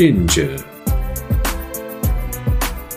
[0.00, 0.56] Inge.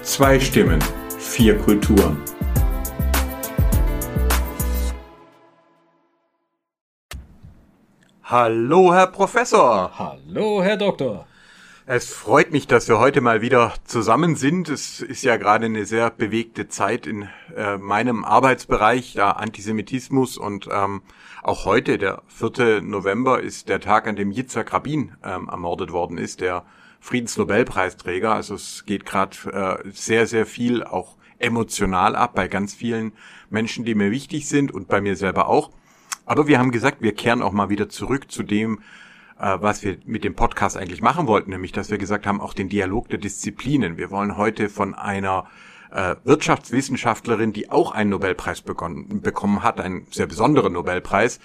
[0.03, 0.79] Zwei Stimmen,
[1.19, 2.15] vier Kulturen.
[8.23, 9.91] Hallo, Herr Professor.
[10.00, 11.27] Hallo, Herr Doktor.
[11.86, 14.70] Es freut mich, dass wir heute mal wieder zusammen sind.
[14.70, 20.70] Es ist ja gerade eine sehr bewegte Zeit in äh, meinem Arbeitsbereich, da Antisemitismus und
[20.71, 21.01] ähm,
[21.43, 22.79] auch heute, der 4.
[22.81, 26.64] November, ist der Tag, an dem Yitzhak Rabin ähm, ermordet worden ist, der
[27.04, 28.34] Friedensnobelpreisträger.
[28.34, 33.12] Also es geht gerade äh, sehr, sehr viel auch emotional ab bei ganz vielen
[33.50, 35.72] Menschen, die mir wichtig sind und bei mir selber auch.
[36.26, 38.80] Aber wir haben gesagt, wir kehren auch mal wieder zurück zu dem,
[39.38, 42.53] äh, was wir mit dem Podcast eigentlich machen wollten, nämlich dass wir gesagt haben, auch
[42.53, 43.98] den Dialog der Disziplinen.
[43.98, 45.45] Wir wollen heute von einer
[45.92, 51.42] äh, Wirtschaftswissenschaftlerin, die auch einen Nobelpreis begonnen, bekommen hat, einen sehr besonderen Nobelpreis,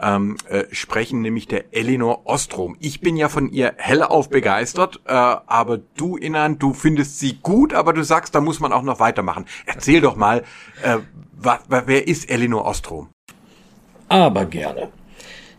[0.00, 2.76] ähm, äh, sprechen, nämlich der Elinor Ostrom.
[2.80, 7.72] Ich bin ja von ihr hellauf begeistert, äh, aber du, Inan, du findest sie gut,
[7.74, 9.46] aber du sagst, da muss man auch noch weitermachen.
[9.66, 10.44] Erzähl doch mal,
[10.82, 10.98] äh,
[11.32, 13.08] wa, wa, wer ist Elinor Ostrom?
[14.08, 14.88] Aber gerne.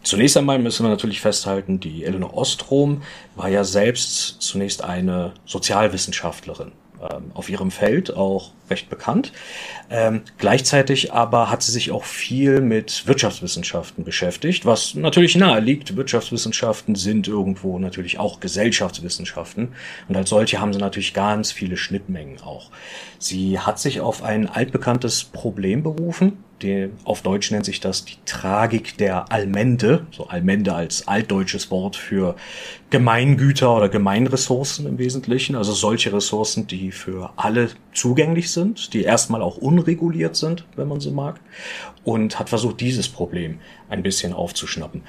[0.04, 3.02] Zunächst einmal müssen wir natürlich festhalten, die Elinor Ostrom
[3.36, 6.72] war ja selbst zunächst eine Sozialwissenschaftlerin
[7.34, 9.32] auf ihrem Feld auch recht bekannt.
[9.90, 15.96] Ähm, gleichzeitig aber hat sie sich auch viel mit Wirtschaftswissenschaften beschäftigt, was natürlich nahe liegt.
[15.96, 19.70] Wirtschaftswissenschaften sind irgendwo natürlich auch Gesellschaftswissenschaften
[20.08, 22.70] und als solche haben sie natürlich ganz viele Schnittmengen auch.
[23.20, 28.16] Sie hat sich auf ein altbekanntes Problem berufen, die, auf Deutsch nennt sich das die
[28.26, 32.36] Tragik der Allmende, so Allmende als altdeutsches Wort für
[32.90, 39.42] Gemeingüter oder Gemeinressourcen im Wesentlichen, also solche Ressourcen, die für alle zugänglich sind, die erstmal
[39.42, 41.40] auch unreguliert sind, wenn man so mag,
[42.04, 45.04] und hat versucht, dieses Problem ein bisschen aufzuschnappen.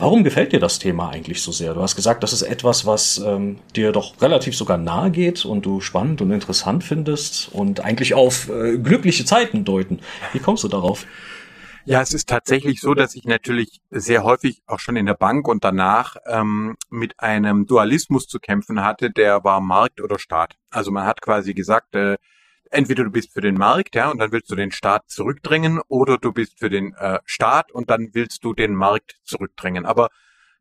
[0.00, 1.74] Warum gefällt dir das Thema eigentlich so sehr?
[1.74, 5.66] Du hast gesagt, das ist etwas, was ähm, dir doch relativ sogar nahe geht und
[5.66, 9.98] du spannend und interessant findest und eigentlich auf äh, glückliche Zeiten deuten.
[10.32, 11.04] Wie kommst du darauf?
[11.84, 15.48] Ja, es ist tatsächlich so, dass ich natürlich sehr häufig auch schon in der Bank
[15.48, 20.54] und danach ähm, mit einem Dualismus zu kämpfen hatte, der war Markt oder Staat.
[20.70, 22.18] Also man hat quasi gesagt, äh,
[22.70, 26.18] entweder du bist für den Markt, ja, und dann willst du den Staat zurückdrängen, oder
[26.18, 29.86] du bist für den äh, Staat und dann willst du den Markt zurückdrängen.
[29.86, 30.08] Aber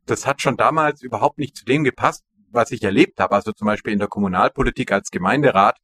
[0.06, 3.35] das hat schon damals überhaupt nicht zu dem gepasst, was ich erlebt habe.
[3.35, 5.78] Also zum Beispiel in der Kommunalpolitik als Gemeinderat,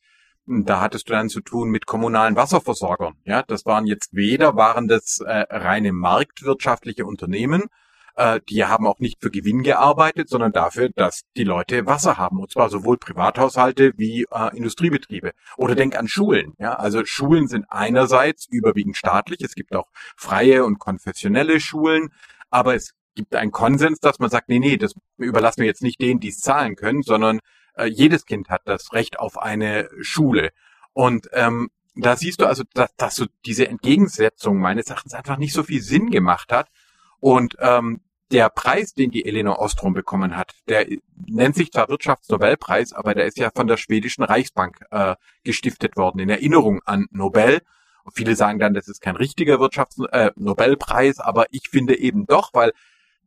[0.46, 3.16] da hattest du dann zu tun mit kommunalen Wasserversorgern.
[3.26, 7.64] Ja, das waren jetzt weder waren das äh, reine marktwirtschaftliche Unternehmen,
[8.16, 12.40] äh, die haben auch nicht für Gewinn gearbeitet, sondern dafür, dass die Leute Wasser haben.
[12.40, 15.32] Und zwar sowohl Privathaushalte wie äh, Industriebetriebe.
[15.58, 16.54] Oder denk an Schulen.
[16.60, 19.42] Ja, also Schulen sind einerseits überwiegend staatlich.
[19.42, 22.10] Es gibt auch freie und konfessionelle Schulen.
[22.50, 26.02] Aber es gibt einen Konsens, dass man sagt, nee, nee, das überlassen wir jetzt nicht
[26.02, 27.40] denen, die es zahlen können, sondern
[27.76, 30.52] äh, jedes Kind hat das Recht auf eine Schule.
[30.94, 35.54] Und ähm, da siehst du also, dass, dass so diese Entgegensetzung meines Erachtens einfach nicht
[35.54, 36.70] so viel Sinn gemacht hat.
[37.20, 38.02] Und ähm,
[38.34, 40.88] der Preis, den die Elinor Ostrom bekommen hat, der
[41.28, 46.20] nennt sich zwar Wirtschaftsnobelpreis, aber der ist ja von der schwedischen Reichsbank äh, gestiftet worden,
[46.20, 47.62] in Erinnerung an Nobel.
[48.04, 52.50] Und viele sagen dann, das ist kein richtiger Wirtschaftsnobelpreis, äh, aber ich finde eben doch,
[52.54, 52.72] weil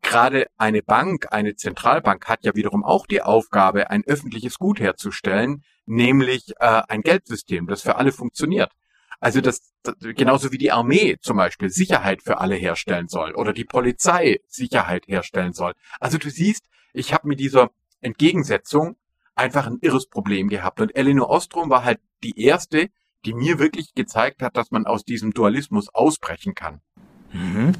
[0.02, 5.62] gerade eine Bank, eine Zentralbank hat ja wiederum auch die Aufgabe, ein öffentliches Gut herzustellen,
[5.86, 8.72] nämlich äh, ein Geldsystem, das für alle funktioniert.
[9.20, 13.52] Also das, das genauso wie die Armee zum Beispiel Sicherheit für alle herstellen soll oder
[13.52, 15.72] die Polizei Sicherheit herstellen soll.
[16.00, 18.96] Also du siehst, ich habe mit dieser Entgegensetzung
[19.34, 20.80] einfach ein irres Problem gehabt.
[20.80, 22.88] Und Elinor Ostrom war halt die erste,
[23.24, 26.80] die mir wirklich gezeigt hat, dass man aus diesem Dualismus ausbrechen kann.
[27.32, 27.72] Mhm.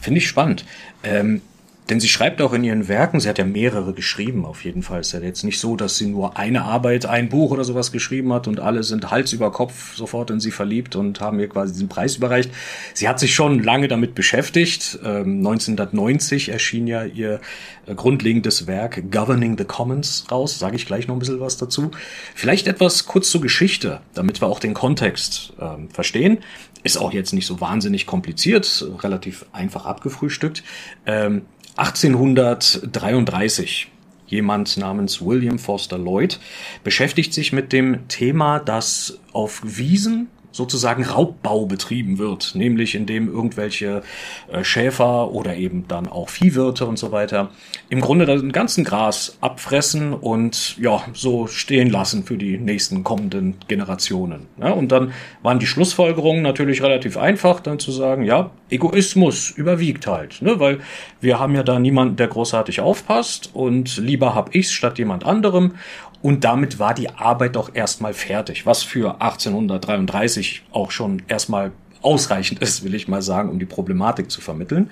[0.00, 0.64] Finde ich spannend.
[1.02, 1.42] Ähm,
[1.88, 5.00] denn sie schreibt auch in ihren Werken, sie hat ja mehrere geschrieben, auf jeden Fall.
[5.00, 8.32] Ist ja jetzt nicht so, dass sie nur eine Arbeit, ein Buch oder sowas geschrieben
[8.32, 11.72] hat und alle sind Hals über Kopf sofort in sie verliebt und haben ihr quasi
[11.72, 12.50] diesen Preis überreicht.
[12.92, 14.98] Sie hat sich schon lange damit beschäftigt.
[15.04, 17.40] Ähm, 1990 erschien ja ihr
[17.86, 20.58] äh, grundlegendes Werk Governing the Commons raus.
[20.58, 21.92] Sage ich gleich noch ein bisschen was dazu.
[22.34, 26.38] Vielleicht etwas kurz zur Geschichte, damit wir auch den Kontext ähm, verstehen.
[26.82, 30.62] Ist auch jetzt nicht so wahnsinnig kompliziert, relativ einfach abgefrühstückt.
[31.04, 31.42] Ähm,
[31.76, 33.88] 1833
[34.26, 36.38] jemand namens William Foster Lloyd
[36.84, 44.02] beschäftigt sich mit dem Thema, dass auf Wiesen sozusagen Raubbau betrieben wird, nämlich indem irgendwelche
[44.50, 47.50] äh, Schäfer oder eben dann auch Viehwirte und so weiter
[47.88, 53.56] im Grunde den ganzen Gras abfressen und ja, so stehen lassen für die nächsten kommenden
[53.68, 54.46] Generationen.
[54.60, 55.12] Ja, und dann
[55.42, 60.80] waren die Schlussfolgerungen natürlich relativ einfach, dann zu sagen, ja, Egoismus überwiegt halt, ne, weil
[61.20, 65.74] wir haben ja da niemanden, der großartig aufpasst und lieber hab ich's statt jemand anderem
[66.22, 71.72] und damit war die Arbeit doch erstmal fertig, was für 1833 auch schon erstmal
[72.02, 74.90] ausreichend ist, will ich mal sagen, um die Problematik zu vermitteln.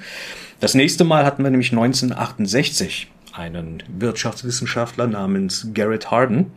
[0.60, 6.52] Das nächste Mal hatten wir nämlich 1968 einen Wirtschaftswissenschaftler namens Garrett Hardin,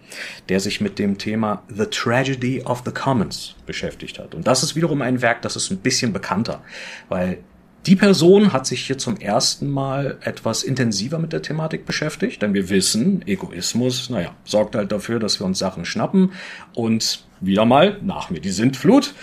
[0.49, 4.35] der sich mit dem Thema The Tragedy of the Commons beschäftigt hat.
[4.35, 6.61] Und das ist wiederum ein Werk, das ist ein bisschen bekannter,
[7.09, 7.39] weil
[7.87, 12.53] die Person hat sich hier zum ersten Mal etwas intensiver mit der Thematik beschäftigt, denn
[12.53, 16.33] wir wissen, Egoismus, naja, sorgt halt dafür, dass wir uns Sachen schnappen
[16.75, 19.13] und wieder mal, nach mir die Sintflut.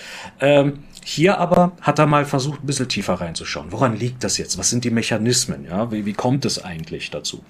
[0.40, 3.70] Ähm, hier aber hat er mal versucht, ein bisschen tiefer reinzuschauen.
[3.70, 4.56] Woran liegt das jetzt?
[4.56, 5.66] Was sind die Mechanismen?
[5.66, 7.44] Ja, wie, wie kommt es eigentlich dazu?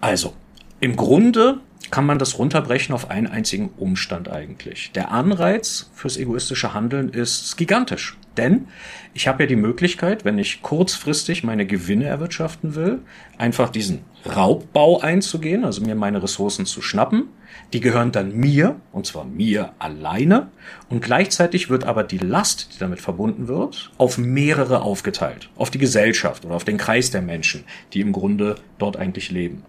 [0.00, 0.32] Also,
[0.80, 1.60] im Grunde
[1.90, 4.92] kann man das runterbrechen auf einen einzigen Umstand eigentlich.
[4.92, 8.16] Der Anreiz fürs egoistische Handeln ist gigantisch.
[8.36, 8.68] Denn
[9.12, 13.00] ich habe ja die Möglichkeit, wenn ich kurzfristig meine Gewinne erwirtschaften will,
[13.38, 17.28] einfach diesen Raubbau einzugehen, also mir meine Ressourcen zu schnappen.
[17.72, 20.48] Die gehören dann mir, und zwar mir alleine.
[20.88, 25.50] Und gleichzeitig wird aber die Last, die damit verbunden wird, auf mehrere aufgeteilt.
[25.56, 29.64] Auf die Gesellschaft oder auf den Kreis der Menschen, die im Grunde dort eigentlich leben.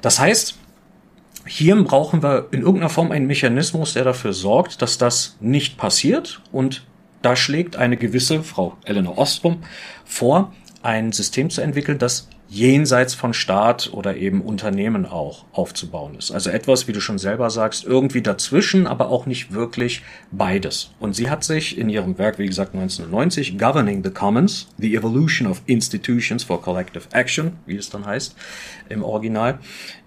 [0.00, 0.58] Das heißt,
[1.46, 6.40] hier brauchen wir in irgendeiner Form einen Mechanismus, der dafür sorgt, dass das nicht passiert
[6.52, 6.84] und
[7.22, 9.62] da schlägt eine gewisse Frau Eleanor Ostrom
[10.04, 10.52] vor,
[10.82, 16.30] ein System zu entwickeln, das jenseits von Staat oder eben Unternehmen auch aufzubauen ist.
[16.32, 20.90] Also etwas, wie du schon selber sagst, irgendwie dazwischen, aber auch nicht wirklich beides.
[21.00, 25.48] Und sie hat sich in ihrem Werk, wie gesagt 1990, Governing the Commons, The Evolution
[25.48, 28.36] of Institutions for Collective Action, wie es dann heißt
[28.90, 29.58] im Original,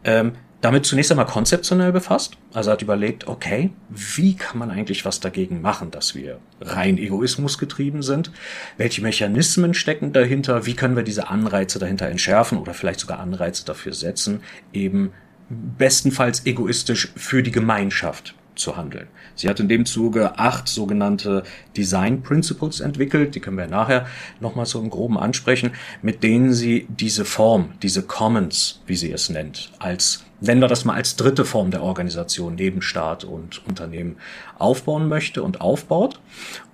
[0.03, 2.38] ähm, damit zunächst einmal konzeptionell befasst.
[2.54, 7.57] Also hat überlegt, okay, wie kann man eigentlich was dagegen machen, dass wir rein Egoismus
[7.57, 8.31] getrieben sind?
[8.78, 10.66] Welche Mechanismen stecken dahinter?
[10.66, 14.42] Wie können wir diese Anreize dahinter entschärfen oder vielleicht sogar Anreize dafür setzen,
[14.74, 15.12] eben
[15.50, 19.07] bestenfalls egoistisch für die Gemeinschaft zu handeln.
[19.36, 21.44] Sie hat in dem Zuge acht sogenannte
[21.75, 24.07] Design Principles entwickelt, die können wir nachher
[24.40, 25.72] nochmal so im Groben ansprechen,
[26.02, 30.85] mit denen sie diese Form, diese Commons, wie sie es nennt, als nennen wir das
[30.85, 34.17] mal als dritte Form der Organisation neben Staat und Unternehmen
[34.57, 36.19] aufbauen möchte und aufbaut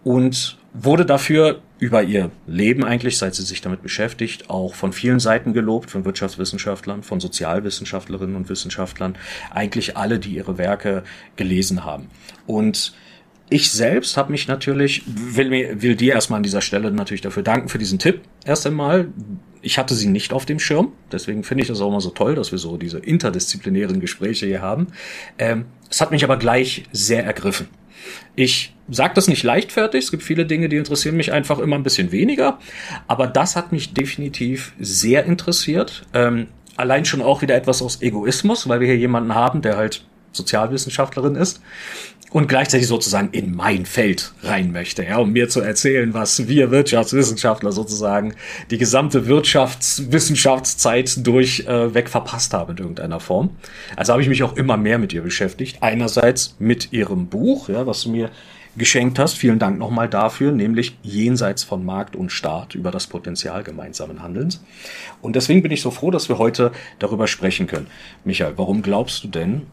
[0.03, 5.19] und wurde dafür über ihr Leben eigentlich, seit sie sich damit beschäftigt, auch von vielen
[5.19, 9.17] Seiten gelobt, von Wirtschaftswissenschaftlern, von Sozialwissenschaftlerinnen und Wissenschaftlern,
[9.49, 11.03] eigentlich alle, die ihre Werke
[11.35, 12.07] gelesen haben.
[12.45, 12.93] Und
[13.51, 17.43] ich selbst habe mich natürlich, will, mir, will dir erstmal an dieser Stelle natürlich dafür
[17.43, 19.09] danken für diesen Tipp erst einmal.
[19.61, 22.33] Ich hatte sie nicht auf dem Schirm, deswegen finde ich das auch immer so toll,
[22.33, 24.87] dass wir so diese interdisziplinären Gespräche hier haben.
[25.37, 27.67] Ähm, es hat mich aber gleich sehr ergriffen.
[28.37, 31.83] Ich sage das nicht leichtfertig, es gibt viele Dinge, die interessieren mich einfach immer ein
[31.83, 32.57] bisschen weniger,
[33.07, 36.03] aber das hat mich definitiv sehr interessiert.
[36.13, 36.47] Ähm,
[36.77, 41.35] allein schon auch wieder etwas aus Egoismus, weil wir hier jemanden haben, der halt Sozialwissenschaftlerin
[41.35, 41.61] ist
[42.31, 46.71] und gleichzeitig sozusagen in mein Feld rein möchte, ja, um mir zu erzählen, was wir
[46.71, 48.33] Wirtschaftswissenschaftler sozusagen
[48.69, 53.51] die gesamte Wirtschaftswissenschaftszeit durch äh, verpasst haben in irgendeiner Form.
[53.95, 55.77] Also habe ich mich auch immer mehr mit ihr beschäftigt.
[55.81, 58.31] Einerseits mit ihrem Buch, ja, was du mir
[58.77, 59.33] geschenkt hast.
[59.33, 64.63] Vielen Dank nochmal dafür, nämlich jenseits von Markt und Staat über das Potenzial gemeinsamen Handelns.
[65.21, 67.87] Und deswegen bin ich so froh, dass wir heute darüber sprechen können.
[68.23, 69.63] Michael, warum glaubst du denn,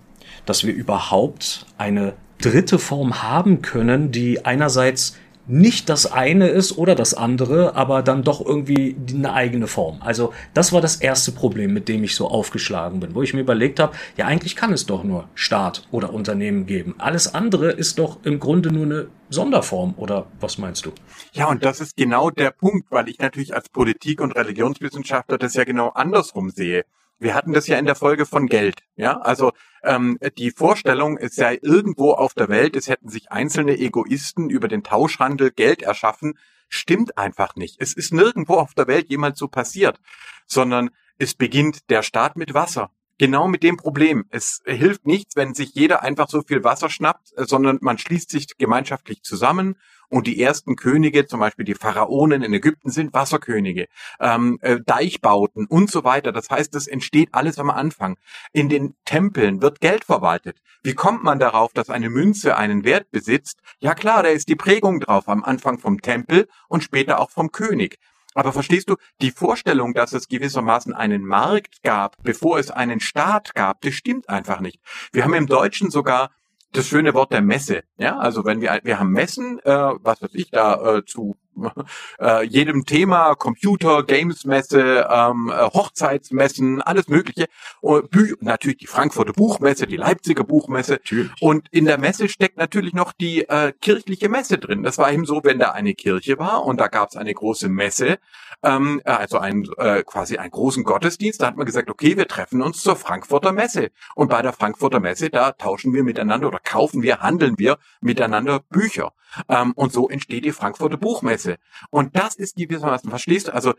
[0.48, 5.16] dass wir überhaupt eine dritte Form haben können, die einerseits
[5.48, 9.96] nicht das eine ist oder das andere, aber dann doch irgendwie eine eigene Form.
[10.00, 13.40] Also das war das erste Problem, mit dem ich so aufgeschlagen bin, wo ich mir
[13.40, 16.94] überlegt habe, ja eigentlich kann es doch nur Staat oder Unternehmen geben.
[16.98, 20.92] Alles andere ist doch im Grunde nur eine Sonderform oder was meinst du?
[21.32, 25.54] Ja, und das ist genau der Punkt, weil ich natürlich als Politik- und Religionswissenschaftler das
[25.54, 26.84] ja genau andersrum sehe.
[27.18, 28.82] Wir hatten das ja in der Folge von Geld.
[28.96, 33.76] Ja, also ähm, die Vorstellung ist ja irgendwo auf der Welt, es hätten sich einzelne
[33.76, 37.76] Egoisten über den Tauschhandel Geld erschaffen, stimmt einfach nicht.
[37.80, 40.00] Es ist nirgendwo auf der Welt jemals so passiert,
[40.46, 42.90] sondern es beginnt der Staat mit Wasser.
[43.18, 44.24] Genau mit dem Problem.
[44.30, 48.30] Es hilft nichts, wenn sich jeder einfach so viel Wasser schnappt, äh, sondern man schließt
[48.30, 49.76] sich gemeinschaftlich zusammen
[50.10, 53.88] und die ersten Könige, zum Beispiel die Pharaonen in Ägypten, sind Wasserkönige,
[54.20, 56.32] ähm, äh, Deichbauten und so weiter.
[56.32, 58.16] Das heißt, es entsteht alles am Anfang.
[58.52, 60.58] In den Tempeln wird Geld verwaltet.
[60.82, 63.60] Wie kommt man darauf, dass eine Münze einen Wert besitzt?
[63.80, 67.52] Ja klar, da ist die Prägung drauf am Anfang vom Tempel und später auch vom
[67.52, 67.98] König.
[68.38, 73.52] Aber verstehst du, die Vorstellung, dass es gewissermaßen einen Markt gab, bevor es einen Staat
[73.56, 74.78] gab, das stimmt einfach nicht.
[75.10, 76.30] Wir haben im Deutschen sogar
[76.70, 77.82] das schöne Wort der Messe.
[77.96, 81.34] Ja, also wenn wir wir haben Messen, äh, was weiß ich da äh, zu
[82.20, 87.46] äh, jedem Thema, Computer, Games-Messe, ähm, äh, Hochzeitsmessen, alles Mögliche.
[87.80, 90.92] Und Bü natürlich die Frankfurter Buchmesse, die Leipziger Buchmesse.
[90.92, 91.30] Natürlich.
[91.40, 94.82] Und in der Messe steckt natürlich noch die äh, kirchliche Messe drin.
[94.82, 97.68] Das war eben so, wenn da eine Kirche war und da gab es eine große
[97.68, 98.18] Messe,
[98.62, 102.28] ähm, äh, also ein, äh, quasi einen großen Gottesdienst, da hat man gesagt, okay, wir
[102.28, 103.90] treffen uns zur Frankfurter Messe.
[104.14, 108.60] Und bei der Frankfurter Messe, da tauschen wir miteinander oder kaufen wir, handeln wir miteinander
[108.70, 109.12] Bücher.
[109.48, 111.47] Ähm, und so entsteht die Frankfurter Buchmesse.
[111.90, 113.74] Und das ist gewissermaßen, verstehst du, also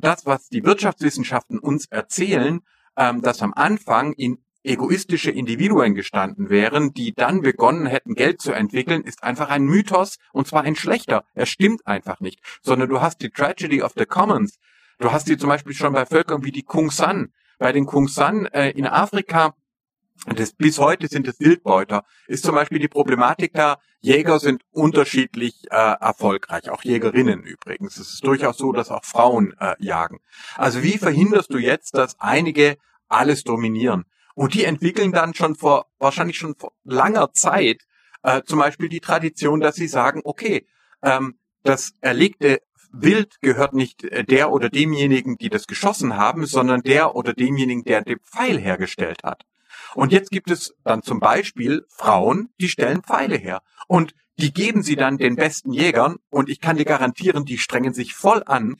[0.00, 2.60] das, was die Wirtschaftswissenschaften uns erzählen,
[2.96, 8.52] ähm, dass am Anfang in egoistische Individuen gestanden wären, die dann begonnen hätten, Geld zu
[8.52, 11.24] entwickeln, ist einfach ein Mythos und zwar ein schlechter.
[11.34, 12.40] Er stimmt einfach nicht.
[12.62, 14.58] Sondern du hast die Tragedy of the Commons.
[14.98, 17.32] Du hast die zum Beispiel schon bei Völkern wie die Kung San.
[17.58, 19.54] Bei den Kung San äh, in Afrika
[20.26, 25.64] das, bis heute sind es Wildbeuter, ist zum Beispiel die Problematik da, Jäger sind unterschiedlich
[25.70, 27.98] äh, erfolgreich, auch Jägerinnen übrigens.
[27.98, 30.20] Es ist durchaus so, dass auch Frauen äh, jagen.
[30.56, 32.76] Also wie verhinderst du jetzt, dass einige
[33.08, 34.04] alles dominieren?
[34.34, 37.82] Und die entwickeln dann schon vor, wahrscheinlich schon vor langer Zeit,
[38.22, 40.66] äh, zum Beispiel die Tradition, dass sie sagen, okay,
[41.02, 42.60] ähm, das erlegte
[42.92, 47.82] Wild gehört nicht äh, der oder demjenigen, die das geschossen haben, sondern der oder demjenigen,
[47.84, 49.44] der den Pfeil hergestellt hat.
[49.94, 53.62] Und jetzt gibt es dann zum Beispiel Frauen, die stellen Pfeile her.
[53.86, 56.16] Und die geben sie dann den besten Jägern.
[56.30, 58.76] Und ich kann dir garantieren, die strengen sich voll an,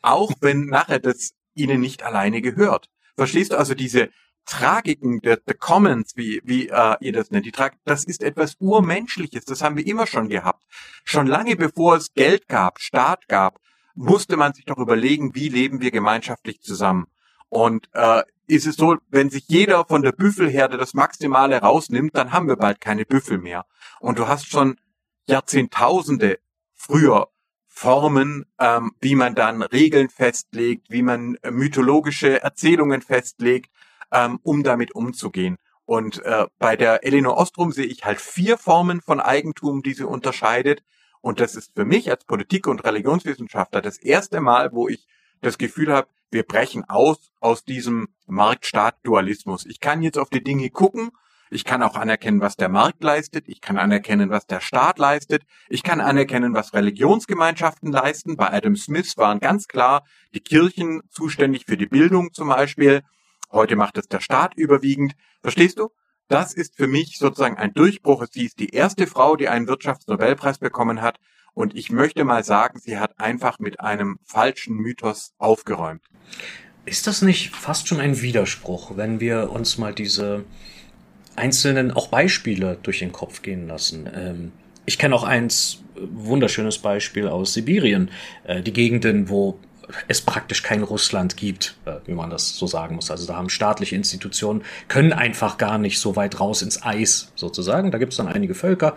[0.00, 2.88] auch wenn nachher das ihnen nicht alleine gehört.
[3.16, 4.10] Verstehst du also diese
[4.46, 8.56] Tragiken der the Commons, wie, wie äh, ihr das nennt, die Trag das ist etwas
[8.58, 9.44] Urmenschliches.
[9.44, 10.64] Das haben wir immer schon gehabt.
[11.04, 13.60] Schon lange bevor es Geld gab, Staat gab,
[13.94, 17.06] musste man sich doch überlegen, wie leben wir gemeinschaftlich zusammen.
[17.52, 22.32] Und äh, ist es so, wenn sich jeder von der Büffelherde das Maximale rausnimmt, dann
[22.32, 23.66] haben wir bald keine Büffel mehr.
[24.00, 24.80] Und du hast schon
[25.28, 26.38] Jahrzehntausende
[26.74, 27.28] früher
[27.68, 33.70] Formen, ähm, wie man dann Regeln festlegt, wie man äh, mythologische Erzählungen festlegt,
[34.10, 35.58] ähm, um damit umzugehen.
[35.84, 40.08] Und äh, bei der Elinor Ostrom sehe ich halt vier Formen von Eigentum, die sie
[40.08, 40.82] unterscheidet.
[41.20, 45.06] Und das ist für mich als Politik- und Religionswissenschaftler das erste Mal, wo ich
[45.42, 49.66] das Gefühl habe, wir brechen aus aus diesem Markt-Staat-Dualismus.
[49.66, 51.10] Ich kann jetzt auf die Dinge gucken.
[51.50, 53.46] Ich kann auch anerkennen, was der Markt leistet.
[53.46, 55.42] Ich kann anerkennen, was der Staat leistet.
[55.68, 58.36] Ich kann anerkennen, was Religionsgemeinschaften leisten.
[58.36, 63.02] Bei Adam Smith waren ganz klar die Kirchen zuständig für die Bildung zum Beispiel.
[63.50, 65.12] Heute macht es der Staat überwiegend.
[65.42, 65.90] Verstehst du?
[66.28, 68.24] Das ist für mich sozusagen ein Durchbruch.
[68.30, 71.18] Sie ist die erste Frau, die einen Wirtschaftsnobelpreis bekommen hat.
[71.54, 76.02] Und ich möchte mal sagen, sie hat einfach mit einem falschen Mythos aufgeräumt.
[76.84, 80.44] Ist das nicht fast schon ein Widerspruch, wenn wir uns mal diese
[81.36, 84.08] einzelnen auch Beispiele durch den Kopf gehen lassen?
[84.12, 84.52] Ähm,
[84.86, 88.10] ich kenne auch eins wunderschönes Beispiel aus Sibirien,
[88.44, 89.58] äh, die Gegenden, wo
[90.08, 93.10] es praktisch kein Russland gibt, äh, wie man das so sagen muss.
[93.10, 97.90] Also da haben staatliche Institutionen, können einfach gar nicht so weit raus ins Eis sozusagen.
[97.90, 98.96] Da gibt es dann einige Völker,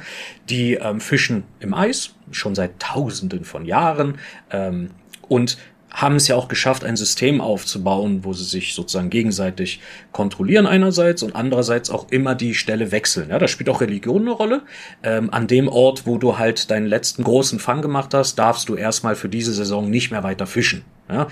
[0.50, 4.20] die ähm, fischen im Eis, schon seit Tausenden von Jahren.
[4.52, 4.92] Ähm,
[5.28, 5.58] und
[5.96, 9.80] haben es ja auch geschafft, ein System aufzubauen, wo sie sich sozusagen gegenseitig
[10.12, 13.30] kontrollieren einerseits und andererseits auch immer die Stelle wechseln.
[13.30, 14.62] Ja, da spielt auch Religion eine Rolle.
[15.04, 18.75] Ähm, an dem Ort, wo du halt deinen letzten großen Fang gemacht hast, darfst du
[18.75, 20.84] erstmal für diese Saison nicht mehr weiter fischen.
[21.10, 21.28] Ja,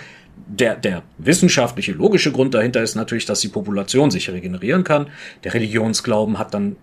[0.48, 5.08] der, der wissenschaftliche, logische Grund dahinter ist natürlich, dass die Population sich regenerieren kann.
[5.44, 6.78] Der Religionsglauben hat dann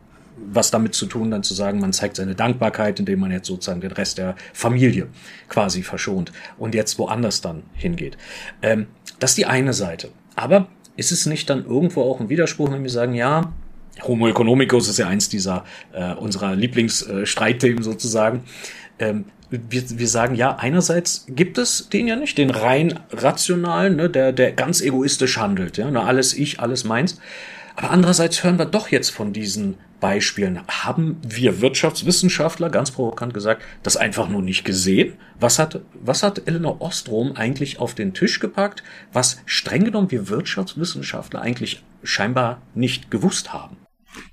[0.47, 3.81] was damit zu tun, dann zu sagen, man zeigt seine Dankbarkeit, indem man jetzt sozusagen
[3.81, 5.09] den Rest der Familie
[5.49, 8.17] quasi verschont und jetzt woanders dann hingeht.
[8.63, 8.87] Ähm,
[9.19, 10.11] das ist die eine Seite.
[10.37, 13.53] Aber ist es nicht dann irgendwo auch ein Widerspruch, wenn wir sagen, ja,
[14.03, 18.45] Homo economicus ist ja eins dieser äh, unserer Lieblingsstreitthemen äh, sozusagen.
[18.99, 24.09] Ähm, wir, wir sagen ja, einerseits gibt es den ja nicht, den rein rationalen, ne,
[24.09, 27.21] der, der ganz egoistisch handelt, ja, ne, alles ich, alles meins.
[27.81, 30.61] Aber andererseits hören wir doch jetzt von diesen Beispielen.
[30.69, 35.15] Haben wir Wirtschaftswissenschaftler, ganz provokant gesagt, das einfach nur nicht gesehen?
[35.39, 38.83] Was hat, was hat Eleanor Ostrom eigentlich auf den Tisch gepackt,
[39.15, 43.79] was streng genommen wir Wirtschaftswissenschaftler eigentlich scheinbar nicht gewusst haben.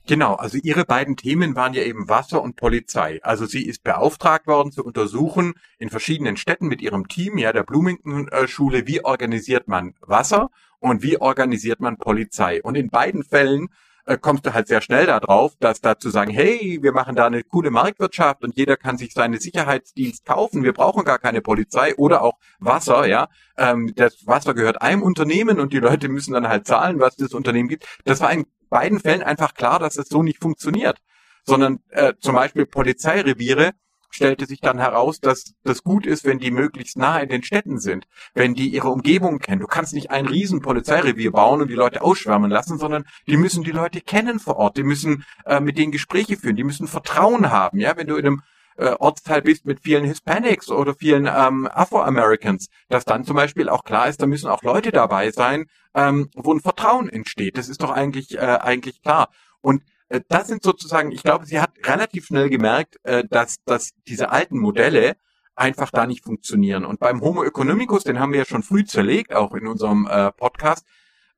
[0.08, 3.22] Genau, also ihre beiden Themen waren ja eben Wasser und Polizei.
[3.24, 7.64] Also sie ist beauftragt worden zu untersuchen in verschiedenen Städten mit ihrem Team, ja, der
[7.64, 12.62] Bloomington Schule, wie organisiert man Wasser und wie organisiert man Polizei.
[12.62, 13.70] Und in beiden Fällen
[14.08, 17.28] äh, kommst du halt sehr schnell darauf, dass da zu sagen, hey, wir machen da
[17.28, 21.94] eine coole Marktwirtschaft und jeder kann sich seine Sicherheitsdienst kaufen, wir brauchen gar keine Polizei
[21.96, 23.28] oder auch Wasser, ja.
[23.58, 27.34] Ähm, das Wasser gehört einem Unternehmen und die Leute müssen dann halt zahlen, was das
[27.34, 27.86] Unternehmen gibt.
[28.06, 31.00] Das war in beiden Fällen einfach klar, dass es so nicht funktioniert.
[31.46, 33.72] Sondern äh, zum Beispiel Polizeireviere
[34.10, 37.80] stellte sich dann heraus, dass das gut ist, wenn die möglichst nah in den Städten
[37.80, 39.62] sind, wenn die ihre Umgebung kennen.
[39.62, 43.64] Du kannst nicht ein riesen Polizeirevier bauen und die Leute ausschwärmen lassen, sondern die müssen
[43.64, 47.52] die Leute kennen vor Ort, die müssen äh, mit denen Gespräche führen, die müssen Vertrauen
[47.52, 47.80] haben.
[47.80, 48.42] Ja, wenn du in einem
[48.78, 53.84] äh, Ortsteil bist mit vielen Hispanics oder vielen ähm, Afro-Americans, dass dann zum Beispiel auch
[53.84, 57.58] klar ist, da müssen auch Leute dabei sein, ähm, wo ein Vertrauen entsteht.
[57.58, 59.30] Das ist doch eigentlich äh, eigentlich klar.
[59.62, 59.84] Und
[60.30, 64.60] das sind sozusagen, ich glaube, sie hat relativ schnell gemerkt, äh, dass, dass diese alten
[64.60, 65.18] Modelle
[65.56, 66.86] einfach da nicht funktionieren.
[66.86, 70.32] Und beim Homo economicus, den haben wir ja schon früh zerlegt, auch in unserem äh,
[70.32, 70.86] Podcast,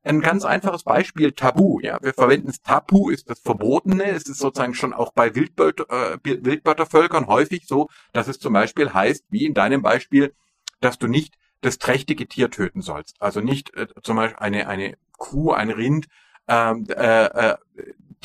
[0.02, 1.80] ein ganz einfaches Beispiel, Tabu.
[1.80, 4.04] Ja, wir verwenden es Tabu, ist das Verbotene.
[4.04, 8.94] Es ist sozusagen schon auch bei Wildböt äh, Wildböttervölkern häufig so, dass es zum Beispiel
[8.94, 10.34] heißt, wie in deinem Beispiel,
[10.80, 13.16] dass du nicht das trächtige Tier töten sollst.
[13.20, 16.06] Also nicht äh, zum Beispiel eine, eine Kuh, ein Rind,
[16.48, 17.56] ähm, äh, äh,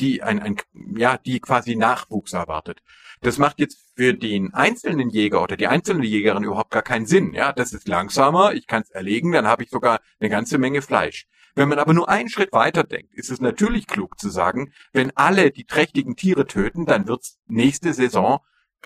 [0.00, 0.56] die ein, ein,
[0.96, 2.82] ja, die quasi Nachwuchs erwartet.
[3.20, 7.32] Das macht jetzt für den einzelnen Jäger oder die einzelne Jägerin überhaupt gar keinen Sinn.
[7.32, 10.82] Ja, das ist langsamer, ich kann es erlegen, dann habe ich sogar eine ganze Menge
[10.82, 11.26] Fleisch.
[11.54, 15.16] Wenn man aber nur einen Schritt weiter denkt, ist es natürlich klug zu sagen, wenn
[15.16, 18.40] alle die trächtigen Tiere töten, dann wird's nächste Saison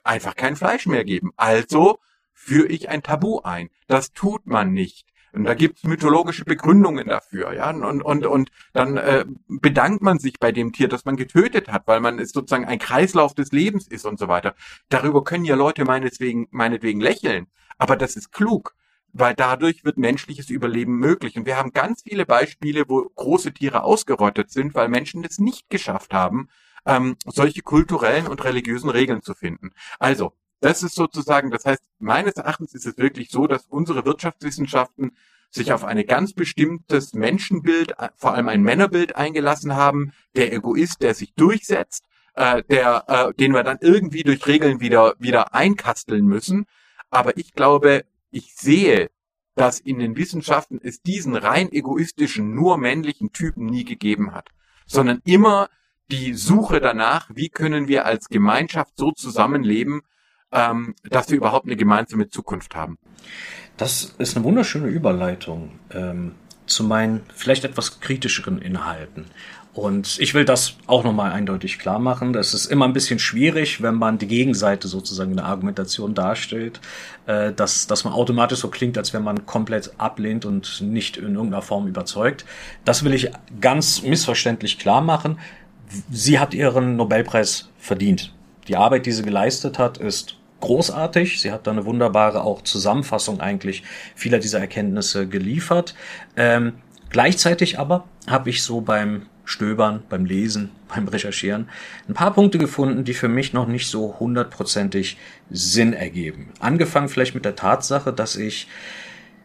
[0.04, 1.32] einfach kein Fleisch mehr geben.
[1.36, 1.98] Also
[2.32, 3.70] führe ich ein Tabu ein.
[3.88, 5.08] Das tut man nicht.
[5.32, 7.70] Und da gibt's mythologische Begründungen dafür, ja.
[7.70, 11.86] Und, und, und dann äh, bedankt man sich bei dem Tier, das man getötet hat,
[11.86, 14.54] weil man es sozusagen ein Kreislauf des Lebens ist und so weiter.
[14.88, 17.46] Darüber können ja Leute meinetwegen, meinetwegen lächeln.
[17.78, 18.74] Aber das ist klug,
[19.12, 21.36] weil dadurch wird menschliches Überleben möglich.
[21.36, 25.70] Und wir haben ganz viele Beispiele, wo große Tiere ausgerottet sind, weil Menschen es nicht
[25.70, 26.48] geschafft haben,
[26.86, 29.70] ähm, solche kulturellen und religiösen Regeln zu finden.
[29.98, 35.12] Also, das ist sozusagen, das heißt, meines Erachtens ist es wirklich so, dass unsere Wirtschaftswissenschaften
[35.50, 41.14] sich auf ein ganz bestimmtes Menschenbild, vor allem ein Männerbild eingelassen haben, der Egoist, der
[41.14, 46.66] sich durchsetzt, äh, der, äh, den wir dann irgendwie durch Regeln wieder, wieder einkasteln müssen.
[47.10, 49.10] Aber ich glaube, ich sehe,
[49.56, 54.48] dass in den Wissenschaften es diesen rein egoistischen, nur männlichen Typen nie gegeben hat,
[54.86, 55.68] sondern immer
[56.10, 60.02] die Suche danach, wie können wir als Gemeinschaft so zusammenleben,
[60.52, 62.98] ähm, dass wir überhaupt eine gemeinsame Zukunft haben.
[63.76, 66.34] Das ist eine wunderschöne Überleitung ähm,
[66.66, 69.26] zu meinen vielleicht etwas kritischeren Inhalten.
[69.72, 72.32] Und ich will das auch nochmal eindeutig klar machen.
[72.32, 76.80] Das ist immer ein bisschen schwierig, wenn man die Gegenseite sozusagen in der Argumentation darstellt,
[77.26, 81.34] äh, dass, dass man automatisch so klingt, als wenn man komplett ablehnt und nicht in
[81.34, 82.44] irgendeiner Form überzeugt.
[82.84, 85.38] Das will ich ganz missverständlich klar machen.
[86.10, 88.34] Sie hat ihren Nobelpreis verdient.
[88.66, 91.40] Die Arbeit, die sie geleistet hat, ist großartig.
[91.40, 93.82] Sie hat da eine wunderbare auch Zusammenfassung eigentlich
[94.14, 95.94] vieler dieser Erkenntnisse geliefert.
[96.36, 96.74] Ähm,
[97.10, 101.68] gleichzeitig aber habe ich so beim Stöbern, beim Lesen, beim Recherchieren
[102.08, 105.16] ein paar Punkte gefunden, die für mich noch nicht so hundertprozentig
[105.50, 106.52] Sinn ergeben.
[106.60, 108.68] Angefangen vielleicht mit der Tatsache, dass ich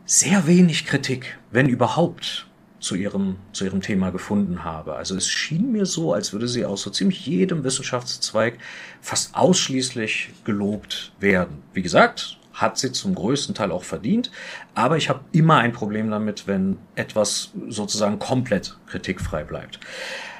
[0.06, 2.48] sehr wenig Kritik, wenn überhaupt,
[2.86, 4.94] zu ihrem, zu ihrem Thema gefunden habe.
[4.94, 8.60] Also es schien mir so, als würde sie aus so ziemlich jedem Wissenschaftszweig
[9.02, 11.64] fast ausschließlich gelobt werden.
[11.74, 14.30] Wie gesagt, hat sie zum größten Teil auch verdient,
[14.76, 19.80] aber ich habe immer ein Problem damit, wenn etwas sozusagen komplett kritikfrei bleibt.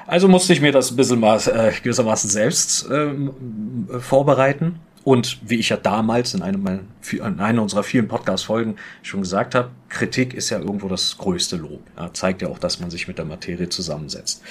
[0.06, 5.54] Also musste ich mir das ein bisschen maß, äh, gewissermaßen selbst ähm, vorbereiten und wie
[5.54, 6.80] ich ja damals in einem, meiner,
[7.12, 11.80] in einer unserer vielen Podcast-Folgen schon gesagt habe, Kritik ist ja irgendwo das größte Lob.
[11.96, 14.42] Ja, zeigt ja auch, dass man sich mit der Materie zusammensetzt.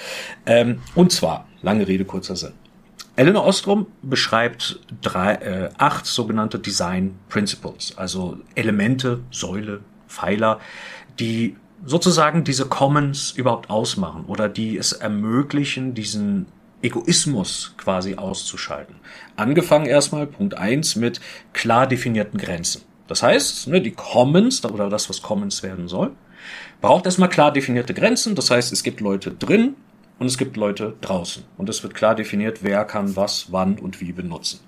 [0.45, 2.53] Ähm, und zwar, lange Rede, kurzer Sinn.
[3.17, 10.61] Eleanor Ostrom beschreibt drei, äh, acht sogenannte Design Principles, also Elemente, Säule, Pfeiler,
[11.19, 16.45] die sozusagen diese Commons überhaupt ausmachen oder die es ermöglichen, diesen
[16.85, 18.95] Egoismus quasi auszuschalten.
[19.35, 21.19] Angefangen erstmal Punkt eins mit
[21.53, 22.83] klar definierten Grenzen.
[23.07, 26.11] Das heißt, ne, die Commons oder das, was Commons werden soll,
[26.81, 28.35] braucht erstmal klar definierte Grenzen.
[28.35, 29.75] Das heißt, es gibt Leute drin
[30.19, 31.43] und es gibt Leute draußen.
[31.57, 34.59] Und es wird klar definiert, wer kann was, wann und wie benutzen.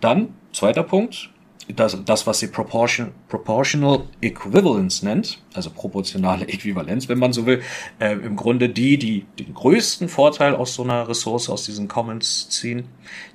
[0.00, 1.30] Dann, zweiter Punkt,
[1.74, 7.62] das, das was sie Proportion, Proportional Equivalence nennt, also proportionale Äquivalenz, wenn man so will,
[7.98, 12.48] äh, im Grunde die, die den größten Vorteil aus so einer Ressource, aus diesen Commons
[12.48, 12.84] ziehen,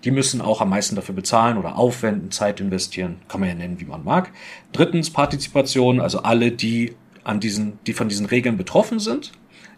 [0.03, 3.79] die müssen auch am meisten dafür bezahlen oder aufwenden, Zeit investieren, kann man ja nennen,
[3.79, 4.31] wie man mag.
[4.71, 9.31] Drittens Partizipation, also alle, die an diesen, die von diesen Regeln betroffen sind,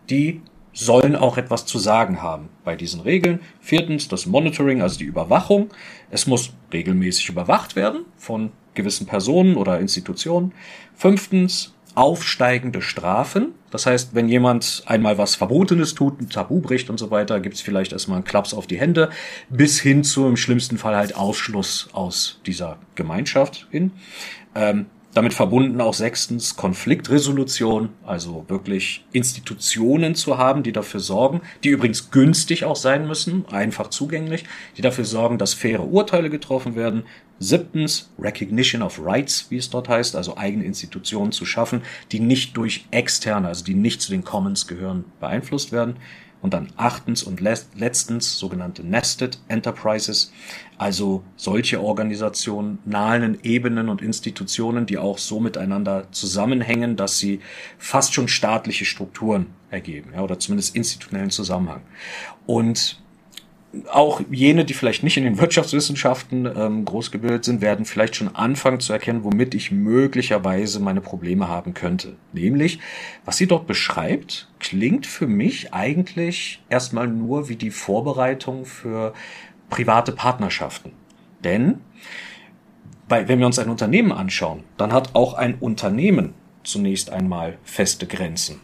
[0.10, 0.42] die
[0.78, 3.40] sollen auch etwas zu sagen haben bei diesen Regeln.
[3.60, 5.70] Viertens das Monitoring, also die Überwachung.
[6.12, 10.54] Es muss regelmäßig überwacht werden von gewissen Personen oder Institutionen.
[10.96, 13.56] Fünftens aufsteigende Strafen.
[13.72, 17.62] Das heißt, wenn jemand einmal was Verbotenes tut, ein Tabu bricht und so weiter, gibt's
[17.62, 19.10] vielleicht erstmal einen Klaps auf die Hände,
[19.50, 23.94] bis hin zu im schlimmsten Fall halt Ausschluss aus dieser Gemeinschaft hin.
[24.54, 24.86] Ähm,
[25.18, 32.12] damit verbunden auch sechstens Konfliktresolution, also wirklich Institutionen zu haben, die dafür sorgen, die übrigens
[32.12, 34.44] günstig auch sein müssen, einfach zugänglich,
[34.78, 37.02] die dafür sorgen, dass faire Urteile getroffen werden.
[37.40, 42.56] Siebtens Recognition of Rights, wie es dort heißt, also eigene Institutionen zu schaffen, die nicht
[42.56, 45.96] durch externe, also die nicht zu den Commons gehören, beeinflusst werden.
[46.42, 50.32] Und dann achtens und letztens sogenannte Nested Enterprises,
[50.78, 57.42] also solche Organisationen, nahen Ebenen und Institutionen, die auch so miteinander zusammenhängen, dass sie
[57.78, 61.82] fast schon staatliche Strukturen ergeben, ja, oder zumindest institutionellen Zusammenhang.
[62.46, 63.02] Und
[63.92, 68.34] auch jene, die vielleicht nicht in den Wirtschaftswissenschaften ähm, groß gebildet sind, werden vielleicht schon
[68.34, 72.16] anfangen zu erkennen, womit ich möglicherweise meine Probleme haben könnte.
[72.32, 72.80] Nämlich,
[73.26, 79.14] was sie dort beschreibt, klingt für mich eigentlich erstmal nur wie die Vorbereitung für
[79.70, 80.94] private Partnerschaften.
[81.44, 81.82] Denn
[83.08, 88.08] bei, wenn wir uns ein Unternehmen anschauen, dann hat auch ein Unternehmen zunächst einmal feste
[88.08, 88.62] Grenzen.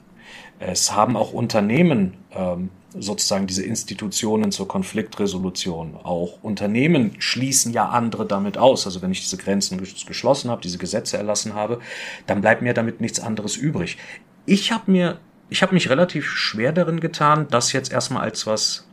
[0.59, 5.95] Es haben auch Unternehmen ähm, sozusagen diese Institutionen zur Konfliktresolution.
[6.03, 8.86] Auch Unternehmen schließen ja andere damit aus.
[8.86, 11.79] Also wenn ich diese Grenzen geschlossen habe, diese Gesetze erlassen habe,
[12.27, 13.97] dann bleibt mir damit nichts anderes übrig.
[14.45, 18.88] Ich habe mir, ich habe mich relativ schwer darin getan, das jetzt erstmal als was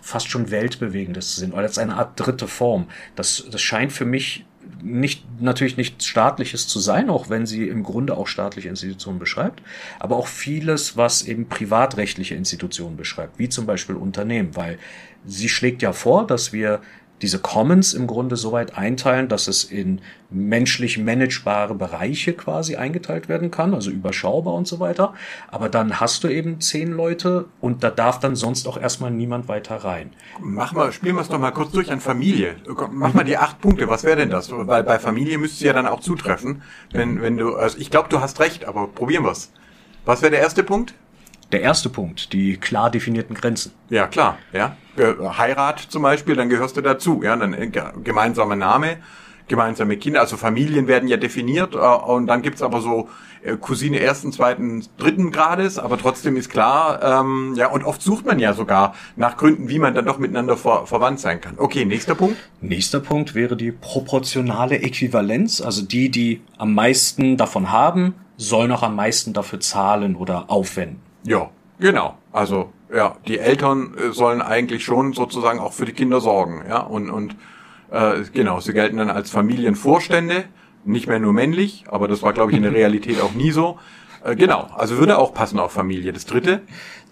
[0.00, 2.88] fast schon weltbewegendes zu sehen, oder als eine Art dritte Form.
[3.14, 4.44] Das, das scheint für mich
[4.82, 9.62] nicht, natürlich nichts staatliches zu sein, auch wenn sie im Grunde auch staatliche Institutionen beschreibt,
[9.98, 14.78] aber auch vieles, was eben privatrechtliche Institutionen beschreibt, wie zum Beispiel Unternehmen, weil
[15.24, 16.80] sie schlägt ja vor, dass wir
[17.22, 23.50] diese Commons im Grunde so einteilen, dass es in menschlich managebare Bereiche quasi eingeteilt werden
[23.50, 25.14] kann, also überschaubar und so weiter.
[25.48, 29.48] Aber dann hast du eben zehn Leute und da darf dann sonst auch erstmal niemand
[29.48, 30.10] weiter rein.
[30.40, 32.56] Mach mal, spielen wir es doch mal kurz durch an Familie.
[32.90, 33.88] Mach mal die acht Punkte.
[33.88, 34.50] Was wäre denn das?
[34.50, 36.62] Weil bei Familie müsste ja dann auch zutreffen.
[36.90, 39.52] Wenn, wenn du, also ich glaube, du hast recht, aber probieren wir's.
[40.04, 40.94] Was wäre der erste Punkt?
[41.52, 43.72] Der erste Punkt, die klar definierten Grenzen.
[43.90, 44.76] Ja, klar, ja.
[44.96, 47.70] Heirat zum Beispiel, dann gehörst du dazu, ja, dann äh,
[48.02, 48.98] gemeinsamer Name,
[49.48, 53.08] gemeinsame Kinder, also Familien werden ja definiert äh, und dann gibt's aber so
[53.42, 58.26] äh, Cousine ersten, zweiten, dritten Grades, aber trotzdem ist klar, ähm, ja, und oft sucht
[58.26, 61.54] man ja sogar nach Gründen, wie man dann doch miteinander ver verwandt sein kann.
[61.56, 62.36] Okay, nächster Punkt.
[62.60, 68.82] Nächster Punkt wäre die proportionale Äquivalenz, also die, die am meisten davon haben, sollen auch
[68.82, 71.00] am meisten dafür zahlen oder aufwenden.
[71.24, 72.18] Ja, genau.
[72.32, 76.80] Also ja, die Eltern äh, sollen eigentlich schon sozusagen auch für die Kinder sorgen, ja
[76.80, 77.36] und und
[77.90, 80.44] äh, genau, sie gelten dann als Familienvorstände,
[80.84, 83.78] nicht mehr nur männlich, aber das war glaube ich in der Realität auch nie so.
[84.24, 86.12] Äh, genau, also würde auch passen auf Familie.
[86.12, 86.62] Das dritte.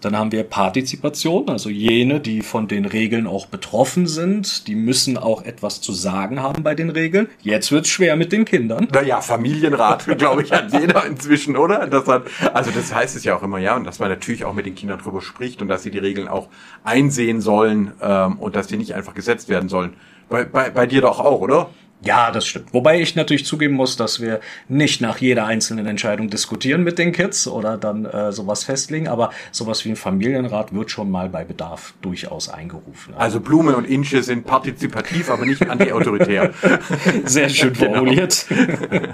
[0.01, 5.15] Dann haben wir Partizipation, also jene, die von den Regeln auch betroffen sind, die müssen
[5.15, 7.29] auch etwas zu sagen haben bei den Regeln.
[7.43, 8.87] Jetzt wird's schwer mit den Kindern.
[8.91, 11.85] Naja, Familienrat, glaube ich, hat jeder inzwischen, oder?
[11.85, 14.53] Das hat, also das heißt es ja auch immer, ja, und dass man natürlich auch
[14.53, 16.47] mit den Kindern drüber spricht und dass sie die Regeln auch
[16.83, 19.93] einsehen sollen ähm, und dass die nicht einfach gesetzt werden sollen.
[20.29, 21.69] Bei, bei, bei dir doch auch, oder?
[22.03, 22.73] Ja, das stimmt.
[22.73, 27.11] Wobei ich natürlich zugeben muss, dass wir nicht nach jeder einzelnen Entscheidung diskutieren mit den
[27.11, 31.43] Kids oder dann äh, sowas festlegen, aber sowas wie ein Familienrat wird schon mal bei
[31.43, 33.13] Bedarf durchaus eingerufen.
[33.15, 36.53] Also Blume und Inche sind partizipativ, aber nicht antiautoritär.
[37.25, 37.93] Sehr schön genau.
[37.93, 38.47] formuliert.
[38.49, 39.13] Genau.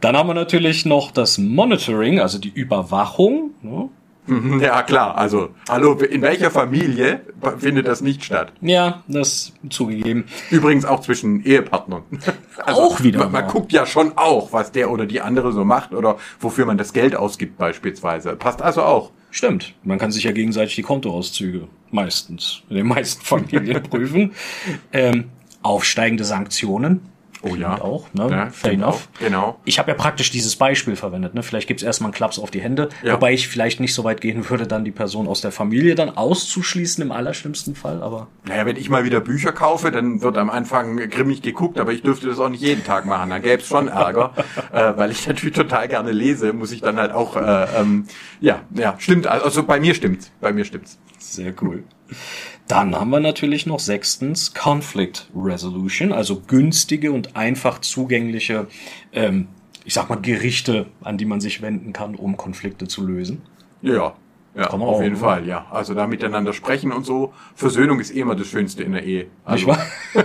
[0.00, 3.50] dann haben wir natürlich noch das Monitoring, also die Überwachung.
[3.62, 3.88] Ne?
[4.26, 5.16] Mhm, ja, klar.
[5.16, 7.20] Also, hallo, in welcher Familie
[7.58, 8.52] findet das nicht statt?
[8.60, 10.24] Ja, das zugegeben.
[10.50, 12.02] Übrigens auch zwischen Ehepartnern.
[12.64, 13.18] Also, auch wieder.
[13.20, 16.64] Man, man guckt ja schon auch, was der oder die andere so macht oder wofür
[16.64, 18.34] man das Geld ausgibt beispielsweise.
[18.34, 19.12] Passt also auch.
[19.30, 19.74] Stimmt.
[19.84, 24.32] Man kann sich ja gegenseitig die Kontoauszüge meistens, in den meisten Familien prüfen.
[24.92, 25.26] Ähm,
[25.62, 27.02] aufsteigende Sanktionen
[27.50, 27.80] Oh ja.
[27.80, 28.28] Auch, ne?
[28.30, 29.08] Ja, Fair enough.
[29.16, 29.20] Auch.
[29.20, 29.60] Genau.
[29.64, 31.34] Ich habe ja praktisch dieses Beispiel verwendet.
[31.34, 31.42] Ne?
[31.42, 33.14] Vielleicht gibt's erstmal einen Klaps auf die Hände, ja.
[33.14, 36.16] wobei ich vielleicht nicht so weit gehen würde, dann die Person aus der Familie dann
[36.16, 38.02] auszuschließen im allerschlimmsten Fall.
[38.02, 41.92] Aber naja, wenn ich mal wieder Bücher kaufe, dann wird am Anfang grimmig geguckt, aber
[41.92, 43.30] ich dürfte das auch nicht jeden Tag machen.
[43.30, 44.32] Dann gäbe es schon Ärger,
[44.72, 48.06] äh, weil ich natürlich total gerne lese, muss ich dann halt auch, äh, ähm,
[48.40, 49.26] ja, ja, stimmt.
[49.26, 50.30] Also bei mir stimmt's.
[50.40, 50.98] Bei mir stimmt's.
[51.18, 51.84] Sehr cool.
[52.68, 58.66] Dann haben wir natürlich noch sechstens Conflict Resolution, also günstige und einfach zugängliche,
[59.12, 59.48] ähm,
[59.84, 63.42] ich sag mal, Gerichte, an die man sich wenden kann, um Konflikte zu lösen.
[63.82, 64.14] Ja,
[64.56, 65.20] ja, auf auch, jeden ne?
[65.20, 65.66] Fall, ja.
[65.70, 67.32] Also da miteinander sprechen und so.
[67.54, 69.26] Versöhnung ist eh immer das Schönste in der Ehe.
[69.44, 69.76] Also.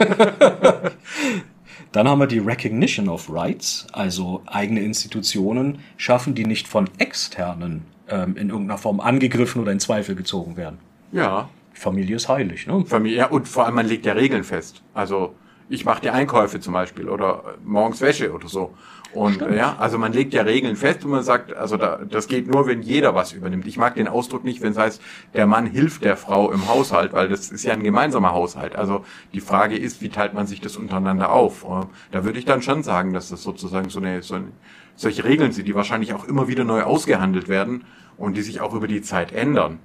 [1.92, 7.82] Dann haben wir die Recognition of Rights, also eigene Institutionen schaffen, die nicht von externen
[8.08, 10.80] ähm, in irgendeiner Form angegriffen oder in Zweifel gezogen werden.
[11.12, 11.50] Ja,
[11.82, 12.86] Familie ist heilig, ne?
[12.86, 14.84] Familie, ja, und vor allem man legt ja Regeln fest.
[14.94, 15.34] Also
[15.68, 18.76] ich mache die Einkäufe zum Beispiel oder morgens Wäsche oder so.
[19.14, 19.56] Und Stimmt.
[19.56, 22.68] ja, also man legt ja Regeln fest und man sagt, also da, das geht nur,
[22.68, 23.66] wenn jeder was übernimmt.
[23.66, 25.02] Ich mag den Ausdruck nicht, wenn es heißt,
[25.34, 28.76] der Mann hilft der Frau im Haushalt, weil das ist ja ein gemeinsamer Haushalt.
[28.76, 31.66] Also die Frage ist, wie teilt man sich das untereinander auf?
[32.12, 34.52] Da würde ich dann schon sagen, dass das sozusagen so eine, so eine
[34.96, 37.86] solche Regeln sind, die wahrscheinlich auch immer wieder neu ausgehandelt werden
[38.18, 39.80] und die sich auch über die Zeit ändern.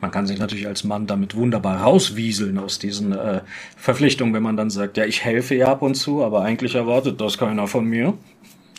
[0.00, 3.40] Man kann sich natürlich als Mann damit wunderbar rauswieseln aus diesen äh,
[3.76, 7.20] Verpflichtungen, wenn man dann sagt, ja, ich helfe ja ab und zu, aber eigentlich erwartet
[7.20, 8.14] das keiner von mir.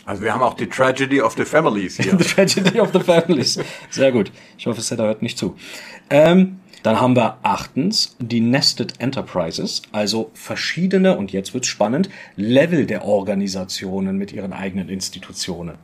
[0.04, 2.16] Also wir haben auch die Tragedy of the Families hier.
[2.18, 3.58] the Tragedy of the Families.
[3.90, 4.32] Sehr gut.
[4.58, 5.56] Ich hoffe, Setter hört nicht zu.
[6.10, 12.86] Ähm, dann haben wir achtens die Nested Enterprises, also verschiedene, und jetzt wird's spannend, Level
[12.86, 15.76] der Organisationen mit ihren eigenen Institutionen.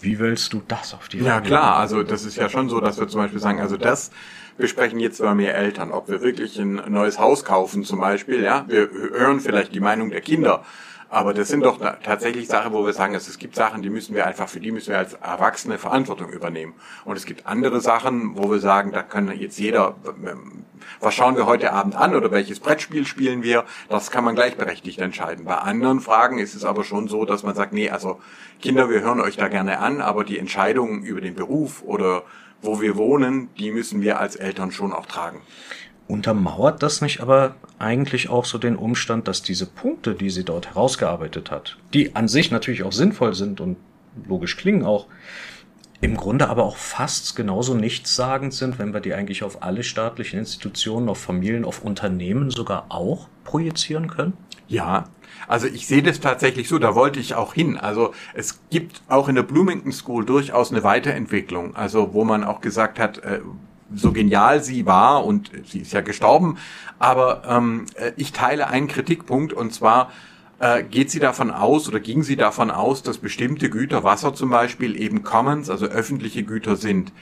[0.00, 2.98] Wie willst du das auf die Ja klar, also das ist ja schon so, dass
[2.98, 4.10] wir zum Beispiel sagen, also das
[4.56, 8.42] wir sprechen jetzt über mehr Eltern, ob wir wirklich ein neues Haus kaufen zum Beispiel,
[8.42, 10.64] ja, wir hören vielleicht die Meinung der Kinder,
[11.14, 14.26] aber das sind doch tatsächlich Sachen, wo wir sagen, es gibt Sachen, die müssen wir
[14.26, 16.74] einfach, für die müssen wir als Erwachsene Verantwortung übernehmen.
[17.04, 20.64] Und es gibt andere Sachen, wo wir sagen, da können jetzt jeder, ähm,
[20.98, 24.98] was schauen wir heute Abend an oder welches Brettspiel spielen wir, das kann man gleichberechtigt
[24.98, 25.44] entscheiden.
[25.44, 28.20] Bei anderen Fragen ist es aber schon so, dass man sagt, nee, also
[28.60, 32.24] Kinder, wir hören euch da gerne an, aber die Entscheidungen über den Beruf oder
[32.60, 35.42] wo wir wohnen, die müssen wir als Eltern schon auch tragen.
[36.06, 40.68] Untermauert das nicht aber eigentlich auch so den Umstand, dass diese Punkte, die sie dort
[40.68, 43.76] herausgearbeitet hat, die an sich natürlich auch sinnvoll sind und
[44.26, 45.06] logisch klingen auch,
[46.00, 50.38] im Grunde aber auch fast genauso nichtssagend sind, wenn wir die eigentlich auf alle staatlichen
[50.38, 54.34] Institutionen, auf Familien, auf Unternehmen sogar auch projizieren können?
[54.68, 55.04] Ja,
[55.48, 57.78] also ich sehe das tatsächlich so, da wollte ich auch hin.
[57.78, 62.60] Also es gibt auch in der Bloomington School durchaus eine Weiterentwicklung, also wo man auch
[62.60, 63.40] gesagt hat, äh,
[63.94, 66.58] so genial sie war und sie ist ja gestorben,
[66.98, 70.10] aber ähm, äh, ich teile einen Kritikpunkt und zwar
[70.58, 74.50] äh, geht sie davon aus oder ging sie davon aus, dass bestimmte Güter, Wasser zum
[74.50, 77.12] Beispiel, eben Commons, also öffentliche Güter sind.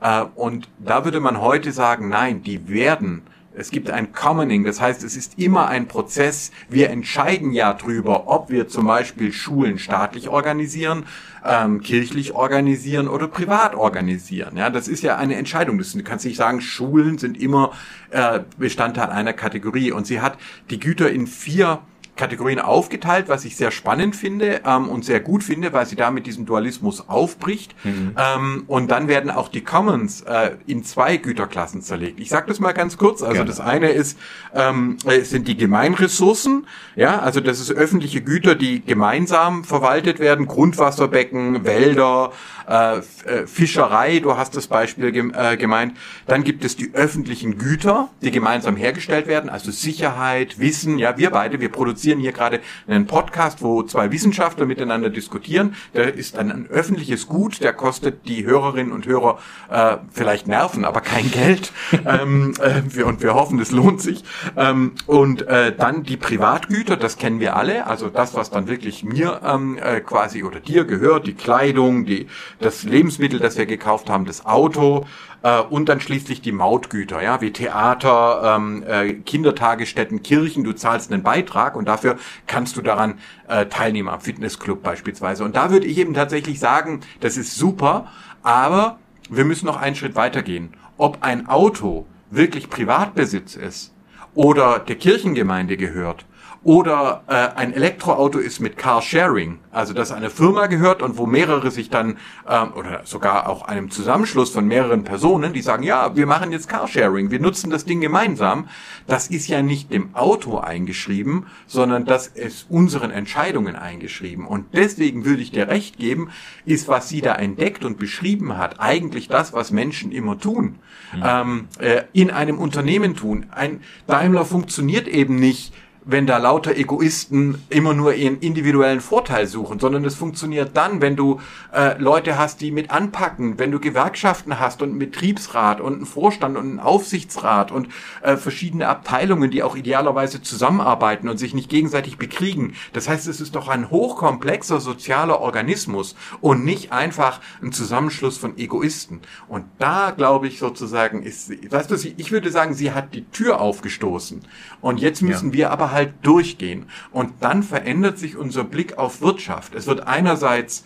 [0.00, 3.22] Äh, und da würde man heute sagen, nein, die werden
[3.54, 6.50] es gibt ein Commoning, das heißt, es ist immer ein Prozess.
[6.68, 11.04] Wir entscheiden ja drüber, ob wir zum Beispiel Schulen staatlich organisieren,
[11.44, 14.56] ähm, kirchlich organisieren oder privat organisieren.
[14.56, 15.78] Ja, das ist ja eine Entscheidung.
[15.78, 17.72] Das, du kannst nicht sagen, Schulen sind immer
[18.10, 19.92] äh, Bestandteil einer Kategorie.
[19.92, 20.38] Und sie hat
[20.70, 21.80] die Güter in vier
[22.14, 26.26] Kategorien aufgeteilt, was ich sehr spannend finde ähm, und sehr gut finde, weil sie damit
[26.26, 27.74] diesen Dualismus aufbricht.
[27.84, 28.14] Mhm.
[28.18, 32.20] Ähm, und dann werden auch die Commons äh, in zwei Güterklassen zerlegt.
[32.20, 33.22] Ich sage das mal ganz kurz.
[33.22, 33.48] Also Gerne.
[33.48, 34.18] das eine ist
[34.54, 36.66] ähm, sind die Gemeinressourcen.
[36.96, 40.46] Ja, also das ist öffentliche Güter, die gemeinsam verwaltet werden.
[40.46, 42.32] Grundwasserbecken, Wälder,
[42.68, 45.96] äh, äh, Fischerei, du hast das Beispiel gem äh, gemeint.
[46.26, 50.98] Dann gibt es die öffentlichen Güter, die gemeinsam hergestellt werden, also Sicherheit, Wissen.
[50.98, 55.74] Ja, wir beide, wir produzieren hier gerade einen Podcast, wo zwei Wissenschaftler miteinander diskutieren.
[55.94, 59.38] Der ist dann ein öffentliches Gut, der kostet die Hörerinnen und Hörer
[59.70, 61.72] äh, vielleicht Nerven, aber kein Geld.
[62.06, 64.24] ähm, äh, wir, und wir hoffen, es lohnt sich.
[64.56, 69.04] Ähm, und äh, dann die Privatgüter, das kennen wir alle, also das, was dann wirklich
[69.04, 72.26] mir ähm, äh, quasi oder dir gehört, die Kleidung, die
[72.58, 75.06] das Lebensmittel, das wir gekauft haben, das Auto
[75.42, 80.64] äh, und dann schließlich die Mautgüter, ja, wie Theater, ähm, äh, Kindertagesstätten, Kirchen.
[80.64, 85.44] Du zahlst einen Beitrag und dafür kannst du daran äh, teilnehmen, am Fitnessclub beispielsweise.
[85.44, 88.06] Und da würde ich eben tatsächlich sagen, das ist super,
[88.42, 88.98] aber
[89.30, 90.74] wir müssen noch einen Schritt weitergehen.
[90.96, 93.92] Ob ein Auto wirklich Privatbesitz ist
[94.34, 96.24] oder der Kirchengemeinde gehört
[96.64, 101.72] oder äh, ein Elektroauto ist mit Carsharing, also dass eine Firma gehört und wo mehrere
[101.72, 106.26] sich dann ähm, oder sogar auch einem Zusammenschluss von mehreren Personen, die sagen, ja, wir
[106.26, 108.68] machen jetzt Carsharing, wir nutzen das Ding gemeinsam.
[109.08, 114.46] Das ist ja nicht dem Auto eingeschrieben, sondern das ist unseren Entscheidungen eingeschrieben.
[114.46, 116.30] Und deswegen würde ich dir recht geben,
[116.64, 120.76] ist was sie da entdeckt und beschrieben hat, eigentlich das, was Menschen immer tun,
[121.12, 121.22] mhm.
[121.24, 123.46] ähm, äh, in einem Unternehmen tun.
[123.50, 125.72] Ein Daimler funktioniert eben nicht
[126.04, 131.16] wenn da lauter Egoisten immer nur ihren individuellen Vorteil suchen, sondern es funktioniert dann, wenn
[131.16, 131.40] du
[131.72, 136.06] äh, Leute hast, die mit anpacken, wenn du Gewerkschaften hast und einen Betriebsrat und einen
[136.06, 137.88] Vorstand und einen Aufsichtsrat und
[138.22, 142.74] äh, verschiedene Abteilungen, die auch idealerweise zusammenarbeiten und sich nicht gegenseitig bekriegen.
[142.92, 148.58] Das heißt, es ist doch ein hochkomplexer sozialer Organismus und nicht einfach ein Zusammenschluss von
[148.58, 149.20] Egoisten.
[149.46, 153.60] Und da glaube ich sozusagen ist, weißt du, ich würde sagen, sie hat die Tür
[153.60, 154.40] aufgestoßen.
[154.80, 155.54] Und jetzt müssen ja.
[155.54, 156.86] wir aber halt durchgehen.
[157.10, 159.74] Und dann verändert sich unser Blick auf Wirtschaft.
[159.74, 160.84] Es wird einerseits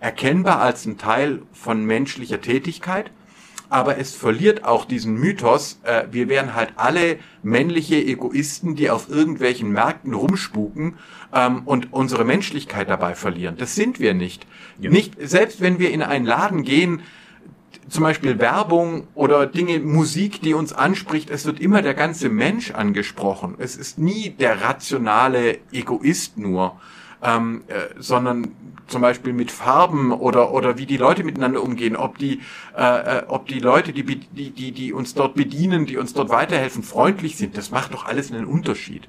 [0.00, 3.10] erkennbar als ein Teil von menschlicher Tätigkeit,
[3.68, 9.08] aber es verliert auch diesen Mythos, äh, wir wären halt alle männliche Egoisten, die auf
[9.08, 10.94] irgendwelchen Märkten rumspuken
[11.32, 13.56] ähm, und unsere Menschlichkeit dabei verlieren.
[13.56, 14.46] Das sind wir nicht.
[14.78, 14.90] Ja.
[14.90, 17.02] Nicht selbst wenn wir in einen Laden gehen,
[17.88, 22.72] zum Beispiel Werbung oder Dinge, Musik, die uns anspricht, es wird immer der ganze Mensch
[22.72, 23.54] angesprochen.
[23.58, 26.80] Es ist nie der rationale Egoist nur,
[27.22, 28.48] ähm, äh, sondern
[28.88, 32.40] zum Beispiel mit Farben oder oder wie die Leute miteinander umgehen, ob die
[32.76, 36.28] äh, äh ob die Leute, die, die die die uns dort bedienen, die uns dort
[36.28, 37.56] weiterhelfen, freundlich sind.
[37.56, 39.08] Das macht doch alles einen Unterschied.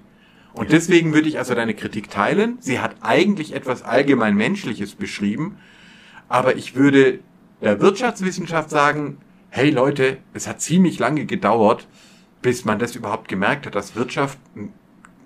[0.53, 2.57] Und deswegen würde ich also deine Kritik teilen.
[2.59, 5.57] Sie hat eigentlich etwas allgemein Menschliches beschrieben,
[6.27, 7.19] aber ich würde
[7.61, 9.17] der Wirtschaftswissenschaft sagen,
[9.49, 11.87] hey Leute, es hat ziemlich lange gedauert,
[12.41, 14.73] bis man das überhaupt gemerkt hat, dass Wirtschaft ein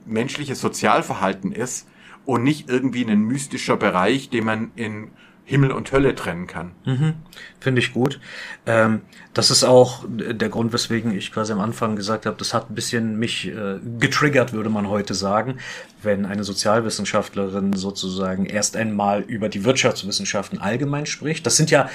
[0.05, 1.87] menschliches Sozialverhalten ist
[2.25, 5.09] und nicht irgendwie ein mystischer Bereich, den man in
[5.43, 6.71] Himmel und Hölle trennen kann.
[6.85, 7.15] Mhm,
[7.59, 8.19] Finde ich gut.
[8.65, 9.01] Ähm,
[9.33, 12.75] das ist auch der Grund, weswegen ich quasi am Anfang gesagt habe, das hat ein
[12.75, 15.57] bisschen mich äh, getriggert, würde man heute sagen,
[16.03, 21.45] wenn eine Sozialwissenschaftlerin sozusagen erst einmal über die Wirtschaftswissenschaften allgemein spricht.
[21.45, 21.89] Das sind ja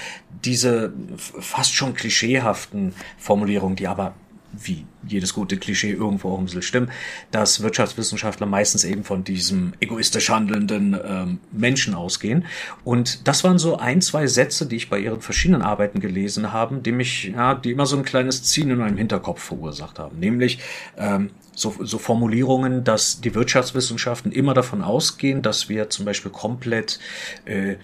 [0.44, 4.14] diese fast schon klischeehaften Formulierungen, die aber
[4.62, 6.90] wie jedes gute Klischee irgendwo auch ein bisschen stimmt,
[7.30, 12.44] dass Wirtschaftswissenschaftler meistens eben von diesem egoistisch handelnden ähm, Menschen ausgehen.
[12.84, 16.76] Und das waren so ein, zwei Sätze, die ich bei ihren verschiedenen Arbeiten gelesen habe,
[16.76, 20.18] die mich, ja, die immer so ein kleines Ziehen in meinem Hinterkopf verursacht haben.
[20.18, 20.58] Nämlich
[20.96, 26.98] ähm, so, so Formulierungen, dass die Wirtschaftswissenschaften immer davon ausgehen, dass wir zum Beispiel komplett
[27.46, 27.76] äh,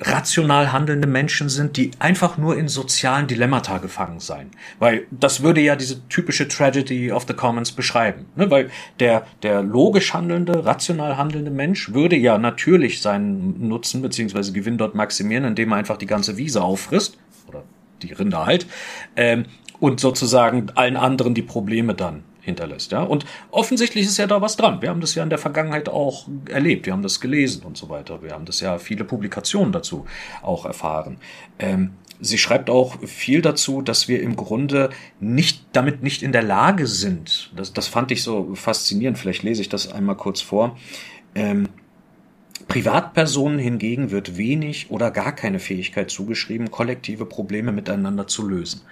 [0.00, 4.50] rational handelnde Menschen sind, die einfach nur in sozialen Dilemmata gefangen sein.
[4.78, 8.26] Weil das würde ja diese typische Tragedy of the Commons beschreiben.
[8.36, 8.50] Ne?
[8.50, 14.78] Weil der, der logisch handelnde, rational handelnde Mensch würde ja natürlich seinen Nutzen beziehungsweise Gewinn
[14.78, 17.18] dort maximieren, indem er einfach die ganze Wiese auffrisst.
[17.46, 17.62] Oder
[18.02, 18.66] die Rinder halt.
[19.16, 19.44] Ähm,
[19.80, 22.92] und sozusagen allen anderen die Probleme dann hinterlässt.
[22.92, 23.02] Ja?
[23.02, 24.82] Und offensichtlich ist ja da was dran.
[24.82, 27.88] Wir haben das ja in der Vergangenheit auch erlebt, wir haben das gelesen und so
[27.88, 28.22] weiter.
[28.22, 30.06] Wir haben das ja viele Publikationen dazu
[30.42, 31.18] auch erfahren.
[31.58, 36.42] Ähm, sie schreibt auch viel dazu, dass wir im Grunde nicht damit nicht in der
[36.42, 37.50] Lage sind.
[37.56, 39.18] Das, das fand ich so faszinierend.
[39.18, 40.76] Vielleicht lese ich das einmal kurz vor.
[41.34, 41.68] Ähm,
[42.68, 48.82] Privatpersonen hingegen wird wenig oder gar keine Fähigkeit zugeschrieben, kollektive Probleme miteinander zu lösen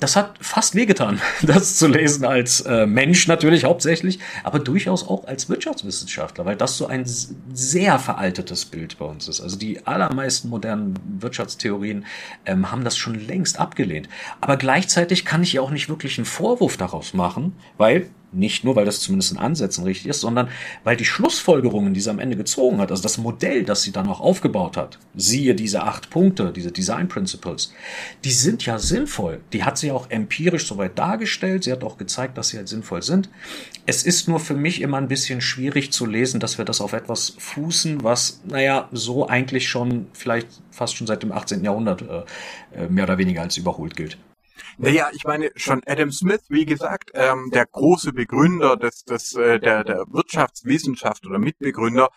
[0.00, 5.26] das hat fast wehgetan, das zu lesen als äh, Mensch natürlich hauptsächlich, aber durchaus auch
[5.26, 9.40] als Wirtschaftswissenschaftler, weil das so ein sehr veraltetes Bild bei uns ist.
[9.40, 12.06] Also die allermeisten modernen Wirtschaftstheorien
[12.46, 14.08] ähm, haben das schon längst abgelehnt.
[14.40, 18.76] Aber gleichzeitig kann ich ja auch nicht wirklich einen Vorwurf daraus machen, weil nicht nur,
[18.76, 20.48] weil das zumindest in Ansätzen richtig ist, sondern
[20.84, 24.08] weil die Schlussfolgerungen, die sie am Ende gezogen hat, also das Modell, das sie dann
[24.08, 27.72] auch aufgebaut hat, siehe diese acht Punkte, diese Design Principles,
[28.24, 29.40] die sind ja sinnvoll.
[29.52, 31.64] Die hat sie auch empirisch soweit dargestellt.
[31.64, 33.28] Sie hat auch gezeigt, dass sie halt sinnvoll sind.
[33.86, 36.92] Es ist nur für mich immer ein bisschen schwierig zu lesen, dass wir das auf
[36.92, 41.64] etwas fußen, was, naja, so eigentlich schon vielleicht fast schon seit dem 18.
[41.64, 44.18] Jahrhundert äh, äh, mehr oder weniger als überholt gilt.
[44.78, 49.58] Naja, ich meine, schon Adam Smith, wie gesagt, ähm, der große Begründer des, des, äh,
[49.58, 52.10] der, der Wirtschaftswissenschaft oder Mitbegründer,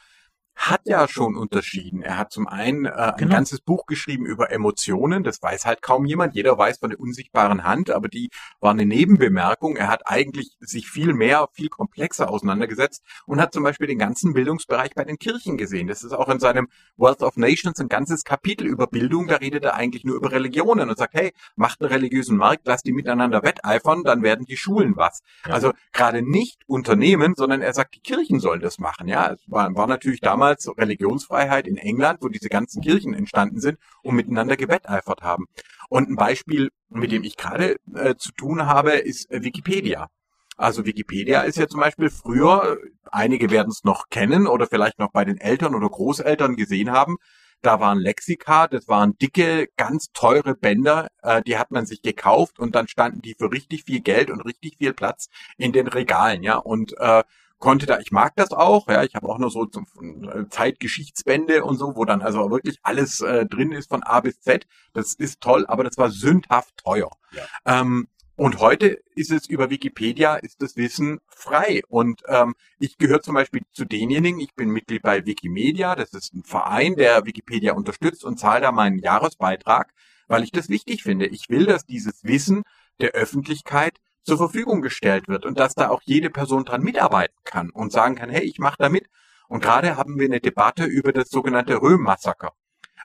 [0.55, 2.01] hat ja schon unterschieden.
[2.01, 3.35] Er hat zum einen äh, ein genau.
[3.35, 6.35] ganzes Buch geschrieben über Emotionen, das weiß halt kaum jemand.
[6.35, 9.75] Jeder weiß von der unsichtbaren Hand, aber die war eine Nebenbemerkung.
[9.75, 14.33] Er hat eigentlich sich viel mehr, viel komplexer auseinandergesetzt und hat zum Beispiel den ganzen
[14.33, 15.87] Bildungsbereich bei den Kirchen gesehen.
[15.87, 19.27] Das ist auch in seinem Wealth of Nations ein ganzes Kapitel über Bildung.
[19.27, 22.85] Da redet er eigentlich nur über Religionen und sagt, hey, macht einen religiösen Markt, lasst
[22.85, 25.21] die miteinander wetteifern, dann werden die Schulen was.
[25.45, 25.53] Ja.
[25.53, 29.07] Also gerade nicht Unternehmen, sondern er sagt, die Kirchen sollen das machen.
[29.07, 33.59] Ja, es war, war natürlich damals damals Religionsfreiheit in England, wo diese ganzen Kirchen entstanden
[33.61, 35.45] sind und miteinander gewetteifert haben.
[35.89, 40.07] Und ein Beispiel, mit dem ich gerade äh, zu tun habe, ist äh, Wikipedia.
[40.57, 42.77] Also Wikipedia ist ja zum Beispiel früher,
[43.11, 47.17] einige werden es noch kennen oder vielleicht noch bei den Eltern oder Großeltern gesehen haben,
[47.63, 52.59] da waren Lexika, das waren dicke, ganz teure Bänder, äh, die hat man sich gekauft
[52.59, 56.43] und dann standen die für richtig viel Geld und richtig viel Platz in den Regalen,
[56.43, 56.57] ja.
[56.57, 57.23] Und äh,
[57.63, 59.85] konnte da, ich mag das auch, ja, ich habe auch noch so zum,
[60.27, 64.41] äh, Zeitgeschichtsbände und so, wo dann also wirklich alles äh, drin ist von A bis
[64.41, 64.67] Z.
[64.91, 67.09] Das ist toll, aber das war sündhaft teuer.
[67.31, 67.79] Ja.
[67.79, 71.83] Ähm, und heute ist es über Wikipedia, ist das Wissen frei.
[71.87, 76.33] Und ähm, ich gehöre zum Beispiel zu denjenigen, ich bin Mitglied bei Wikimedia, das ist
[76.33, 79.93] ein Verein, der Wikipedia unterstützt und zahle da meinen Jahresbeitrag,
[80.27, 81.27] weil ich das wichtig finde.
[81.27, 82.63] Ich will, dass dieses Wissen
[82.99, 87.69] der Öffentlichkeit zur Verfügung gestellt wird und dass da auch jede Person dran mitarbeiten kann
[87.69, 89.09] und sagen kann, hey, ich mache da mit.
[89.47, 92.53] Und gerade haben wir eine Debatte über das sogenannte Röhm-Massaker.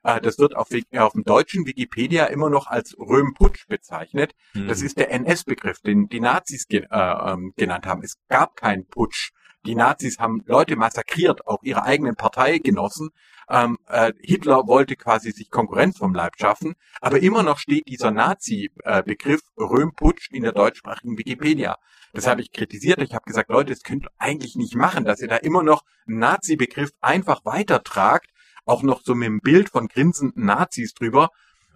[0.03, 4.35] Äh, das wird auf, auf dem deutschen Wikipedia immer noch als Röhm-Putsch bezeichnet.
[4.55, 4.69] Mhm.
[4.69, 8.03] Das ist der NS-Begriff, den die Nazis ge äh, ähm, genannt haben.
[8.03, 9.33] Es gab keinen Putsch.
[9.67, 13.11] Die Nazis haben Leute massakriert, auch ihre eigenen Parteigenossen.
[13.51, 18.11] Ähm, äh, Hitler wollte quasi sich Konkurrenz vom Leib schaffen, aber immer noch steht dieser
[18.11, 21.77] Nazi-Begriff äh, Röhmputsch in der deutschsprachigen Wikipedia.
[22.13, 23.01] Das habe ich kritisiert.
[23.03, 25.83] Ich habe gesagt, Leute, das könnt ihr eigentlich nicht machen, dass ihr da immer noch
[26.07, 28.31] einen Nazi-Begriff einfach weitertragt,
[28.65, 31.31] auch noch so mit dem Bild von grinsenden Nazis drüber.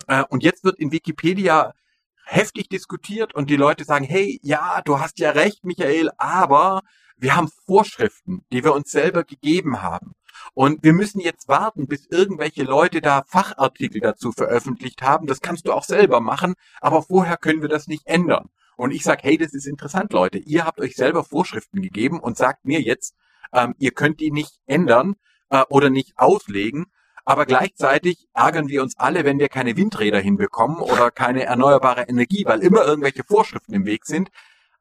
[0.06, 1.72] Äh, und jetzt wird in Wikipedia
[2.24, 6.82] heftig diskutiert und die Leute sagen, hey, ja, du hast ja recht, Michael, aber
[7.22, 10.14] wir haben Vorschriften, die wir uns selber gegeben haben.
[10.54, 15.28] Und wir müssen jetzt warten, bis irgendwelche Leute da Fachartikel dazu veröffentlicht haben.
[15.28, 18.48] Das kannst du auch selber machen, aber vorher können wir das nicht ändern.
[18.76, 20.38] Und ich sage, hey, das ist interessant, Leute.
[20.38, 23.14] Ihr habt euch selber Vorschriften gegeben und sagt mir jetzt,
[23.52, 25.14] ähm, ihr könnt die nicht ändern
[25.50, 26.86] äh, oder nicht auslegen.
[27.24, 32.44] Aber gleichzeitig ärgern wir uns alle, wenn wir keine Windräder hinbekommen oder keine erneuerbare Energie,
[32.46, 34.30] weil immer irgendwelche Vorschriften im Weg sind.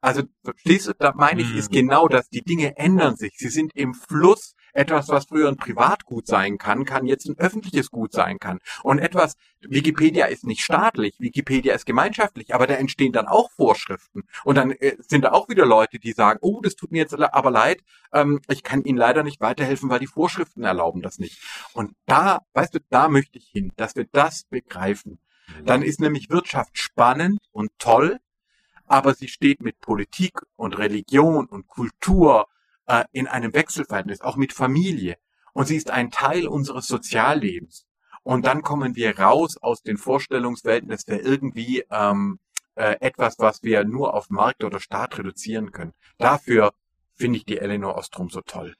[0.02, 1.76] Also, verstehst du, da meine ich, ist mhm.
[1.76, 2.28] genau das.
[2.28, 3.34] Die Dinge ändern sich.
[3.38, 4.54] Sie sind im Fluss.
[4.74, 8.58] Etwas, was früher ein Privatgut sein kann, kann jetzt ein öffentliches Gut sein kann.
[8.82, 14.22] Und etwas, Wikipedia ist nicht staatlich, Wikipedia ist gemeinschaftlich, aber da entstehen dann auch Vorschriften.
[14.44, 17.14] Und dann äh, sind da auch wieder Leute, die sagen, oh, das tut mir jetzt
[17.14, 17.82] aber leid,
[18.14, 21.38] ähm, ich kann Ihnen leider nicht weiterhelfen, weil die Vorschriften erlauben das nicht.
[21.74, 25.18] Und da, weißt du, da möchte ich hin, dass wir das begreifen.
[25.60, 25.66] Mhm.
[25.66, 28.18] Dann ist nämlich Wirtschaft spannend und toll,
[28.86, 32.46] aber sie steht mit Politik und Religion und Kultur
[32.86, 35.16] äh, in einem Wechselverhältnis, auch mit Familie.
[35.52, 37.86] Und sie ist ein Teil unseres Soziallebens.
[38.22, 42.38] Und dann kommen wir raus aus den Vorstellungswelten, dass wir irgendwie ähm,
[42.74, 45.92] äh, etwas, was wir nur auf Markt oder Staat reduzieren können.
[46.18, 46.72] Dafür
[47.14, 48.74] finde ich die Eleanor Ostrom so toll.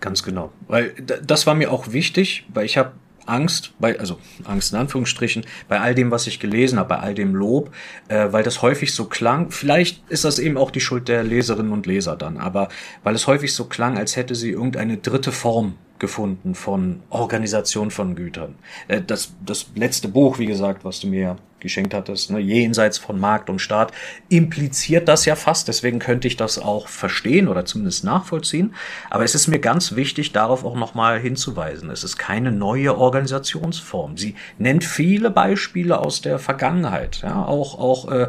[0.00, 0.52] Ganz genau.
[0.68, 2.92] Weil das war mir auch wichtig, weil ich habe
[3.30, 7.14] Angst, bei, also Angst in Anführungsstrichen, bei all dem, was ich gelesen habe, bei all
[7.14, 7.70] dem Lob,
[8.08, 11.72] äh, weil das häufig so klang, vielleicht ist das eben auch die Schuld der Leserinnen
[11.72, 12.68] und Leser dann, aber
[13.02, 18.16] weil es häufig so klang, als hätte sie irgendeine dritte Form gefunden von Organisation von
[18.16, 18.56] Gütern.
[18.88, 23.18] Äh, das, das letzte Buch, wie gesagt, was du mir geschenkt hattest, ne, jenseits von
[23.18, 23.92] Markt und Staat,
[24.28, 25.68] impliziert das ja fast.
[25.68, 28.74] Deswegen könnte ich das auch verstehen oder zumindest nachvollziehen.
[29.10, 31.90] Aber es ist mir ganz wichtig, darauf auch nochmal hinzuweisen.
[31.90, 34.16] Es ist keine neue Organisationsform.
[34.16, 37.20] Sie nennt viele Beispiele aus der Vergangenheit.
[37.22, 38.28] Ja, auch, auch äh,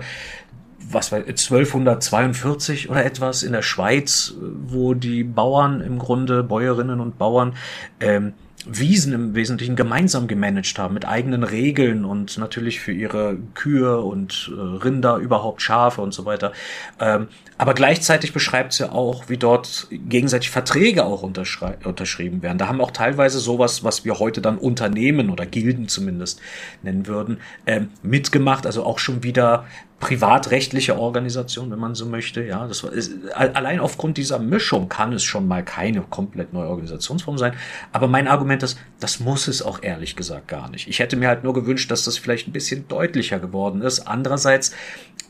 [0.94, 7.18] was war 1242 oder etwas in der Schweiz, wo die Bauern im Grunde, Bäuerinnen und
[7.18, 7.54] Bauern,
[8.00, 8.34] ähm,
[8.68, 14.52] Wiesen im Wesentlichen gemeinsam gemanagt haben mit eigenen Regeln und natürlich für ihre Kühe und
[14.56, 16.52] äh, Rinder, überhaupt Schafe und so weiter.
[17.00, 22.58] Ähm, aber gleichzeitig beschreibt sie auch, wie dort gegenseitig Verträge auch unterschrieben werden.
[22.58, 26.42] Da haben auch teilweise sowas, was wir heute dann Unternehmen oder Gilden zumindest
[26.82, 27.38] nennen würden,
[27.68, 28.66] ähm, mitgemacht.
[28.66, 29.66] Also auch schon wieder
[30.02, 32.44] privatrechtliche Organisation, wenn man so möchte.
[32.44, 37.38] Ja, das ist, allein aufgrund dieser Mischung kann es schon mal keine komplett neue Organisationsform
[37.38, 37.54] sein.
[37.94, 40.88] Aber mein Argument ist, das muss es auch ehrlich gesagt gar nicht.
[40.88, 44.02] Ich hätte mir halt nur gewünscht, dass das vielleicht ein bisschen deutlicher geworden ist.
[44.08, 44.74] Andererseits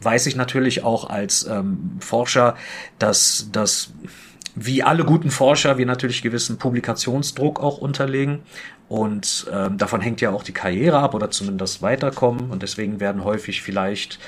[0.02, 2.56] weiß ich natürlich auch als ähm, Forscher,
[2.98, 3.92] dass, dass
[4.56, 8.42] wie alle guten Forscher, wir natürlich gewissen Publikationsdruck auch unterlegen.
[8.90, 12.52] Und ähm, davon hängt ja auch die Karriere ab oder zumindest Weiterkommen.
[12.52, 14.20] Und deswegen werden häufig vielleicht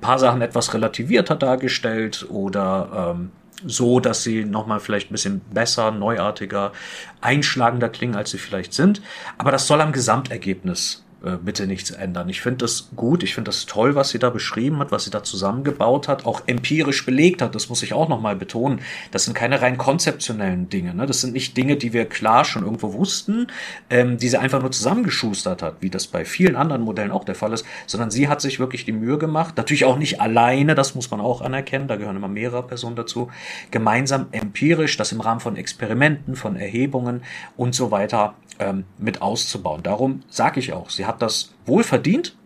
[0.00, 3.30] paar Sachen etwas relativierter dargestellt oder ähm,
[3.66, 6.72] so, dass sie nochmal vielleicht ein bisschen besser, neuartiger,
[7.20, 9.02] einschlagender klingen, als sie vielleicht sind.
[9.36, 12.30] Aber das soll am Gesamtergebnis äh, bitte nichts ändern.
[12.30, 15.10] Ich finde das gut, ich finde das toll, was sie da beschrieben hat, was sie
[15.10, 18.80] da zusammengebaut hat, auch empirisch belegt hat, das muss ich auch nochmal betonen.
[19.10, 21.04] Das sind keine rein konzeptionellen Dinge, ne?
[21.04, 23.48] das sind nicht Dinge, die wir klar schon irgendwo wussten,
[23.90, 27.34] ähm, die sie einfach nur zusammengeschustert hat, wie das bei vielen anderen Modellen auch der
[27.34, 30.94] Fall ist, sondern sie hat sich wirklich die Mühe gemacht, natürlich auch nicht alleine, das
[30.94, 33.30] muss man auch anerkennen, da gehören immer mehrere Personen dazu,
[33.70, 37.22] gemeinsam empirisch, das im Rahmen von Experimenten, von Erhebungen
[37.58, 39.82] und so weiter ähm, mit auszubauen.
[39.82, 42.36] Darum sage ich auch, sie hat das wohl verdient.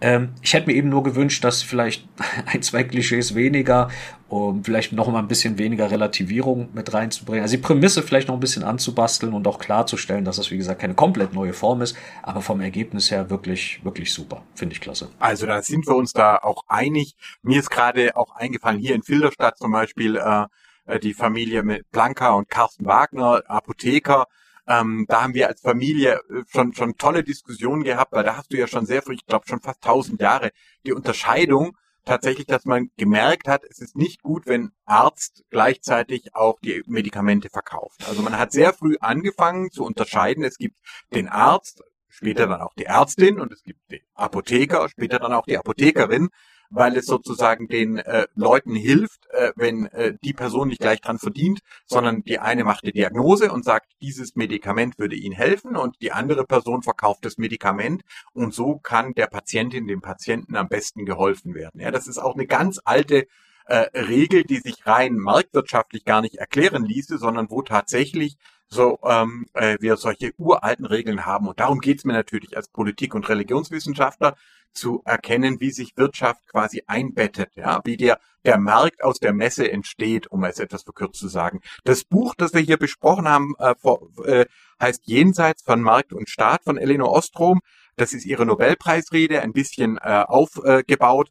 [0.00, 2.08] Ähm, ich hätte mir eben nur gewünscht, dass vielleicht
[2.46, 3.90] ein, zwei Klischees weniger,
[4.28, 7.42] um vielleicht noch mal ein bisschen weniger Relativierung mit reinzubringen.
[7.42, 10.80] Also die Prämisse vielleicht noch ein bisschen anzubasteln und auch klarzustellen, dass das, wie gesagt,
[10.80, 14.42] keine komplett neue Form ist, aber vom Ergebnis her wirklich, wirklich super.
[14.54, 15.10] Finde ich klasse.
[15.18, 17.14] Also da sind wir uns da auch einig.
[17.42, 20.46] Mir ist gerade auch eingefallen, hier in Filderstadt zum Beispiel, äh,
[20.86, 24.26] äh die Familie mit Blanca und Carsten Wagner, Apotheker,
[24.70, 28.52] ähm, da haben wir als Familie äh, schon, schon tolle Diskussionen gehabt, weil da hast
[28.52, 30.52] du ja schon sehr früh, ich glaube schon fast tausend Jahre,
[30.86, 36.58] die Unterscheidung tatsächlich, dass man gemerkt hat, es ist nicht gut, wenn Arzt gleichzeitig auch
[36.60, 38.06] die Medikamente verkauft.
[38.08, 40.44] Also man hat sehr früh angefangen zu unterscheiden.
[40.44, 40.78] Es gibt
[41.12, 45.46] den Arzt, später dann auch die Ärztin und es gibt den Apotheker, später dann auch
[45.46, 46.30] die Apothekerin
[46.70, 51.18] weil es sozusagen den äh, Leuten hilft, äh, wenn äh, die Person nicht gleich dran
[51.18, 55.96] verdient, sondern die eine macht die Diagnose und sagt, dieses Medikament würde ihnen helfen und
[56.00, 58.02] die andere Person verkauft das Medikament
[58.32, 61.80] und so kann der Patientin, dem Patienten am besten geholfen werden.
[61.80, 63.26] Ja, das ist auch eine ganz alte
[63.66, 68.36] äh, Regel, die sich rein marktwirtschaftlich gar nicht erklären ließe, sondern wo tatsächlich
[68.68, 71.48] so ähm, äh, wir solche uralten Regeln haben.
[71.48, 74.36] Und darum geht's mir natürlich als Politik- und Religionswissenschaftler,
[74.72, 79.70] zu erkennen, wie sich Wirtschaft quasi einbettet, ja, wie der, der Markt aus der Messe
[79.70, 81.60] entsteht, um es etwas verkürzt zu sagen.
[81.84, 84.46] Das Buch, das wir hier besprochen haben, äh, vor, äh,
[84.80, 87.60] heißt Jenseits von Markt und Staat von Elinor Ostrom.
[87.96, 91.30] Das ist ihre Nobelpreisrede, ein bisschen äh, aufgebaut,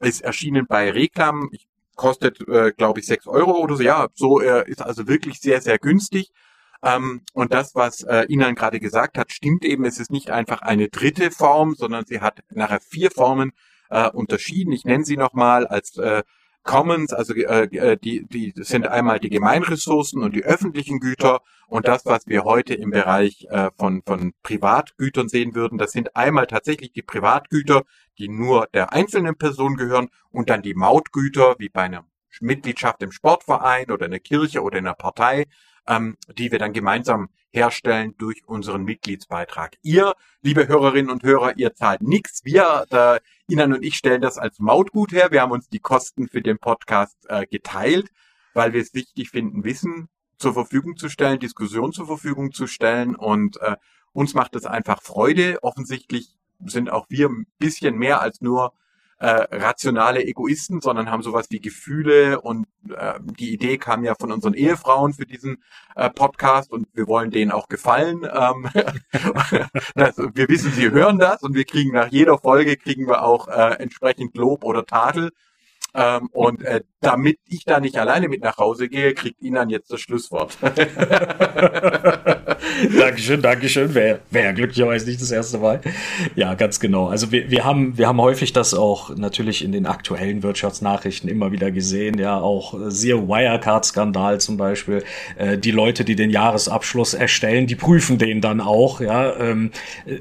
[0.00, 1.48] ist erschienen bei Reklam.
[1.52, 1.66] Ich
[2.00, 3.82] kostet, äh, glaube ich, sechs Euro oder so.
[3.82, 6.32] Ja, so äh, ist also wirklich sehr, sehr günstig.
[6.82, 9.84] Ähm, und das, was äh, Inan gerade gesagt hat, stimmt eben.
[9.84, 13.52] Es ist nicht einfach eine dritte Form, sondern sie hat nachher vier Formen
[13.90, 14.72] äh, unterschieden.
[14.72, 16.22] Ich nenne sie nochmal als äh,
[16.62, 21.40] Commons, also äh, äh, die, die sind einmal die Gemeinressourcen und die öffentlichen Güter.
[21.66, 26.16] Und das, was wir heute im Bereich äh, von, von Privatgütern sehen würden, das sind
[26.16, 27.82] einmal tatsächlich die Privatgüter,
[28.18, 32.04] die nur der einzelnen Person gehören und dann die Mautgüter, wie bei einer
[32.40, 35.46] Mitgliedschaft im Sportverein oder in der Kirche oder in einer Partei,
[35.86, 39.76] ähm, die wir dann gemeinsam herstellen durch unseren Mitgliedsbeitrag.
[39.82, 42.44] Ihr, liebe Hörerinnen und Hörer, ihr zahlt nichts.
[42.44, 43.18] Wir, da,
[43.48, 45.30] Inan und ich stellen das als Mautgut her.
[45.30, 48.10] Wir haben uns die Kosten für den Podcast äh, geteilt,
[48.54, 50.08] weil wir es wichtig finden, Wissen
[50.38, 53.76] zur Verfügung zu stellen, Diskussion zur Verfügung zu stellen und äh,
[54.12, 55.62] uns macht es einfach Freude.
[55.62, 58.72] Offensichtlich sind auch wir ein bisschen mehr als nur
[59.20, 64.32] äh, rationale Egoisten, sondern haben sowas wie Gefühle und äh, die Idee kam ja von
[64.32, 65.62] unseren Ehefrauen für diesen
[65.94, 68.22] äh, Podcast und wir wollen denen auch gefallen.
[68.24, 68.68] Ähm,
[69.94, 73.48] das, wir wissen, sie hören das und wir kriegen nach jeder Folge kriegen wir auch
[73.48, 75.30] äh, entsprechend Lob oder Tadel.
[75.94, 79.90] Ähm, und äh, damit ich da nicht alleine mit nach Hause gehe, kriegt Ihnen jetzt
[79.92, 80.56] das Schlusswort.
[82.98, 83.94] Dankeschön, Dankeschön.
[83.94, 85.80] Wäre wär ja glücklicherweise nicht das erste Mal.
[86.34, 87.08] Ja, ganz genau.
[87.08, 91.52] Also wir, wir, haben, wir haben häufig das auch natürlich in den aktuellen Wirtschaftsnachrichten immer
[91.52, 92.18] wieder gesehen.
[92.18, 95.04] Ja, auch siehe Wirecard-Skandal zum Beispiel.
[95.36, 99.00] Äh, die Leute, die den Jahresabschluss erstellen, die prüfen den dann auch.
[99.00, 99.70] Ja, ähm,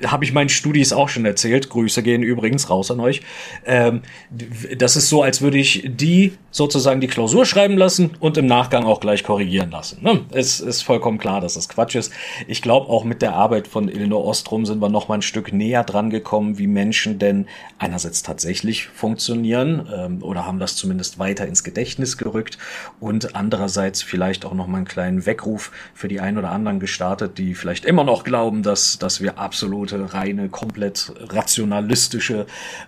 [0.05, 1.69] habe ich meinen Studis auch schon erzählt.
[1.69, 3.21] Grüße gehen übrigens raus an euch.
[3.65, 4.01] Ähm,
[4.77, 8.85] das ist so, als würde ich die sozusagen die Klausur schreiben lassen und im Nachgang
[8.85, 9.99] auch gleich korrigieren lassen.
[10.01, 10.21] Ne?
[10.31, 12.11] Es ist vollkommen klar, dass das Quatsch ist.
[12.47, 15.53] Ich glaube, auch mit der Arbeit von Elinor Ostrom sind wir noch mal ein Stück
[15.53, 17.45] näher dran gekommen, wie Menschen denn
[17.77, 22.57] einerseits tatsächlich funktionieren ähm, oder haben das zumindest weiter ins Gedächtnis gerückt
[22.99, 27.37] und andererseits vielleicht auch noch mal einen kleinen Weckruf für die einen oder anderen gestartet,
[27.37, 32.47] die vielleicht immer noch glauben, dass, dass wir absolute, reine, komplett rationalistische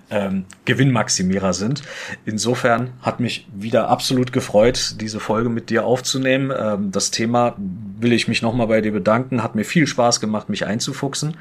[0.10, 1.84] ähm, Gewinnmaximierer sind.
[2.26, 6.54] Insofern insofern hat mich wieder absolut gefreut, diese Folge mit dir aufzunehmen.
[6.56, 9.42] Ähm, das Thema will ich mich nochmal bei dir bedanken.
[9.42, 11.38] Hat mir viel Spaß gemacht, mich einzufuchsen.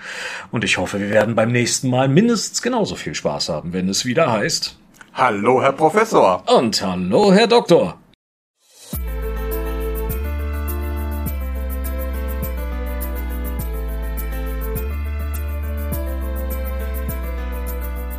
[0.51, 4.07] Und ich hoffe, wir werden beim nächsten Mal mindestens genauso viel Spaß haben, wenn es
[4.07, 4.79] wieder heißt.
[5.13, 6.43] Hallo, Herr Professor.
[6.47, 7.99] Und hallo, Herr Doktor.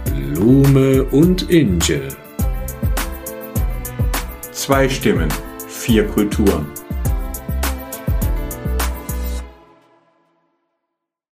[0.05, 2.20] Blume und Inge.
[4.61, 5.27] Zwei Stimmen,
[5.67, 6.67] vier Kulturen.